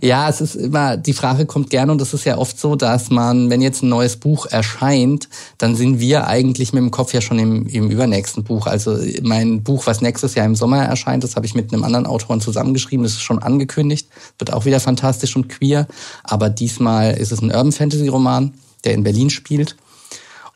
[0.00, 3.10] Ja, es ist immer, die Frage kommt gerne und es ist ja oft so, dass
[3.10, 7.20] man, wenn jetzt ein neues Buch erscheint, dann sind wir eigentlich mit dem Kopf ja
[7.20, 8.66] schon im, im übernächsten Buch.
[8.66, 12.06] Also mein Buch, was nächstes Jahr im Sommer erscheint, das habe ich mit einem anderen
[12.06, 14.08] Autoren zusammengeschrieben, das ist schon angekündigt,
[14.38, 15.86] wird auch wieder fantastisch und queer,
[16.22, 18.54] aber diesmal ist es ein Urban Fantasy Roman,
[18.84, 19.76] der in Berlin spielt.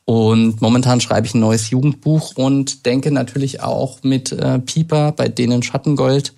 [0.04, 5.28] Und momentan schreibe ich ein neues Jugendbuch und denke natürlich auch mit äh, Pieper, bei
[5.28, 6.34] denen Schattengold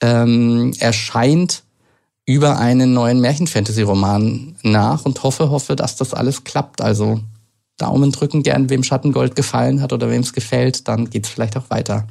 [0.00, 1.62] ähm, erscheint
[2.26, 6.80] über einen neuen Märchen-Fantasy-Roman nach und hoffe, hoffe, dass das alles klappt.
[6.80, 7.20] Also
[7.76, 11.56] Daumen drücken gern, wem Schattengold gefallen hat oder wem es gefällt, dann geht es vielleicht
[11.56, 12.06] auch weiter.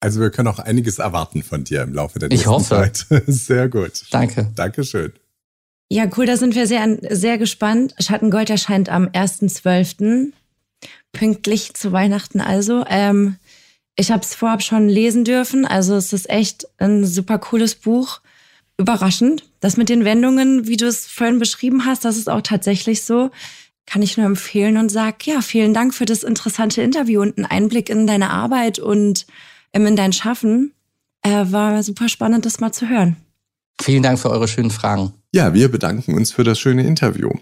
[0.00, 2.68] Also wir können auch einiges erwarten von dir im Laufe der nächsten ich hoffe.
[2.68, 3.06] Zeit.
[3.26, 4.04] Sehr gut.
[4.10, 4.50] Danke.
[4.54, 5.12] Dankeschön.
[5.90, 7.94] Ja, cool, da sind wir sehr, sehr gespannt.
[7.98, 10.32] Schattengold erscheint am 1.12.
[11.12, 12.84] Pünktlich zu Weihnachten also.
[12.88, 13.36] Ähm,
[13.98, 15.66] ich habe es vorab schon lesen dürfen.
[15.66, 18.20] Also es ist echt ein super cooles Buch.
[18.78, 19.42] Überraschend.
[19.58, 23.30] Das mit den Wendungen, wie du es vorhin beschrieben hast, das ist auch tatsächlich so.
[23.86, 27.46] Kann ich nur empfehlen und sag, ja, vielen Dank für das interessante Interview und einen
[27.46, 29.26] Einblick in deine Arbeit und
[29.72, 30.74] ähm, in dein Schaffen.
[31.22, 33.16] Äh, war super spannend, das mal zu hören.
[33.82, 35.12] Vielen Dank für eure schönen Fragen.
[35.32, 37.32] Ja, wir bedanken uns für das schöne Interview.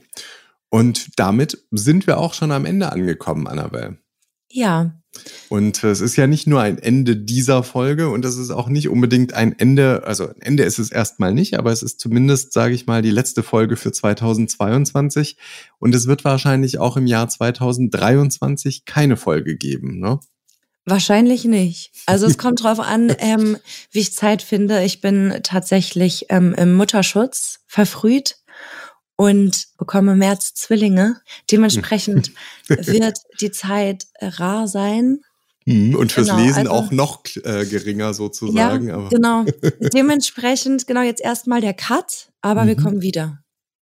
[0.70, 3.98] Und damit sind wir auch schon am Ende angekommen, Annabelle.
[4.50, 4.92] Ja.
[5.48, 8.88] Und es ist ja nicht nur ein Ende dieser Folge und es ist auch nicht
[8.88, 12.74] unbedingt ein Ende, also ein Ende ist es erstmal nicht, aber es ist zumindest, sage
[12.74, 15.36] ich mal, die letzte Folge für 2022
[15.78, 20.20] und es wird wahrscheinlich auch im Jahr 2023 keine Folge geben, ne?
[20.88, 21.90] Wahrscheinlich nicht.
[22.06, 23.56] Also es kommt drauf an, ähm,
[23.90, 24.84] wie ich Zeit finde.
[24.84, 28.36] Ich bin tatsächlich ähm, im Mutterschutz verfrüht
[29.16, 31.20] und bekomme März Zwillinge.
[31.50, 32.32] Dementsprechend
[32.68, 35.20] wird die Zeit rar sein.
[35.64, 38.88] Mhm, und fürs genau, Lesen also, auch noch äh, geringer sozusagen.
[38.88, 39.08] Ja, aber.
[39.08, 39.44] genau.
[39.92, 42.68] Dementsprechend, genau, jetzt erstmal der Cut, aber mhm.
[42.68, 43.40] wir kommen wieder.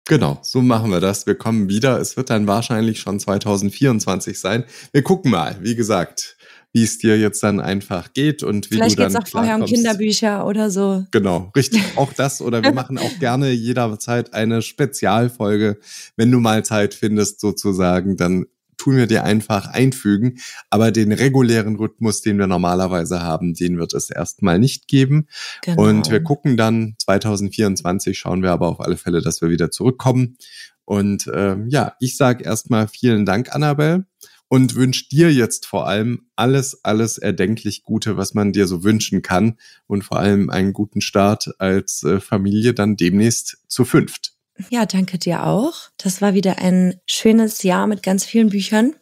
[0.07, 1.25] Genau, so machen wir das.
[1.25, 1.99] Wir kommen wieder.
[1.99, 4.65] Es wird dann wahrscheinlich schon 2024 sein.
[4.91, 5.57] Wir gucken mal.
[5.61, 6.35] Wie gesagt,
[6.73, 9.55] wie es dir jetzt dann einfach geht und wie Vielleicht du dann geht's auch vorher
[9.55, 11.05] um Kinderbücher oder so.
[11.11, 11.83] Genau, richtig.
[11.95, 12.41] Auch das.
[12.41, 15.79] Oder wir machen auch gerne jederzeit eine Spezialfolge.
[16.15, 18.45] Wenn du mal Zeit findest, sozusagen, dann
[18.77, 20.39] tun wir dir einfach einfügen.
[20.69, 25.27] Aber den regulären Rhythmus, den wir normalerweise haben, den wird es erstmal nicht geben.
[25.63, 25.83] Genau.
[25.83, 30.37] Und wir gucken dann 2024, schauen wir aber auf alle Fälle, dass wir wieder zurückkommen.
[30.85, 34.05] Und ähm, ja, ich sage erstmal vielen Dank, Annabelle
[34.51, 39.21] und wünsche dir jetzt vor allem alles, alles erdenklich Gute, was man dir so wünschen
[39.21, 44.33] kann und vor allem einen guten Start als äh, Familie dann demnächst zu fünft.
[44.69, 45.75] Ja, danke dir auch.
[45.95, 48.93] Das war wieder ein schönes Jahr mit ganz vielen Büchern.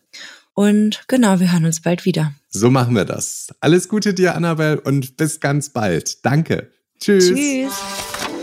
[0.53, 2.31] Und genau, wir hören uns bald wieder.
[2.49, 3.47] So machen wir das.
[3.59, 6.23] Alles Gute dir, Annabelle, und bis ganz bald.
[6.23, 6.69] Danke.
[6.99, 7.25] Tschüss.
[7.25, 7.73] Tschüss.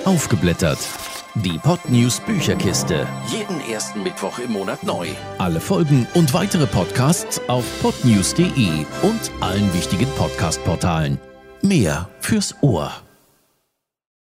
[0.04, 0.80] Aufgeblättert
[1.42, 3.06] die Podnews Bücherkiste.
[3.30, 5.08] Jeden ersten Mittwoch im Monat neu.
[5.38, 11.18] Alle Folgen und weitere Podcasts auf podnews.de und allen wichtigen Podcast-Portalen.
[11.62, 13.05] Mehr fürs Ohr.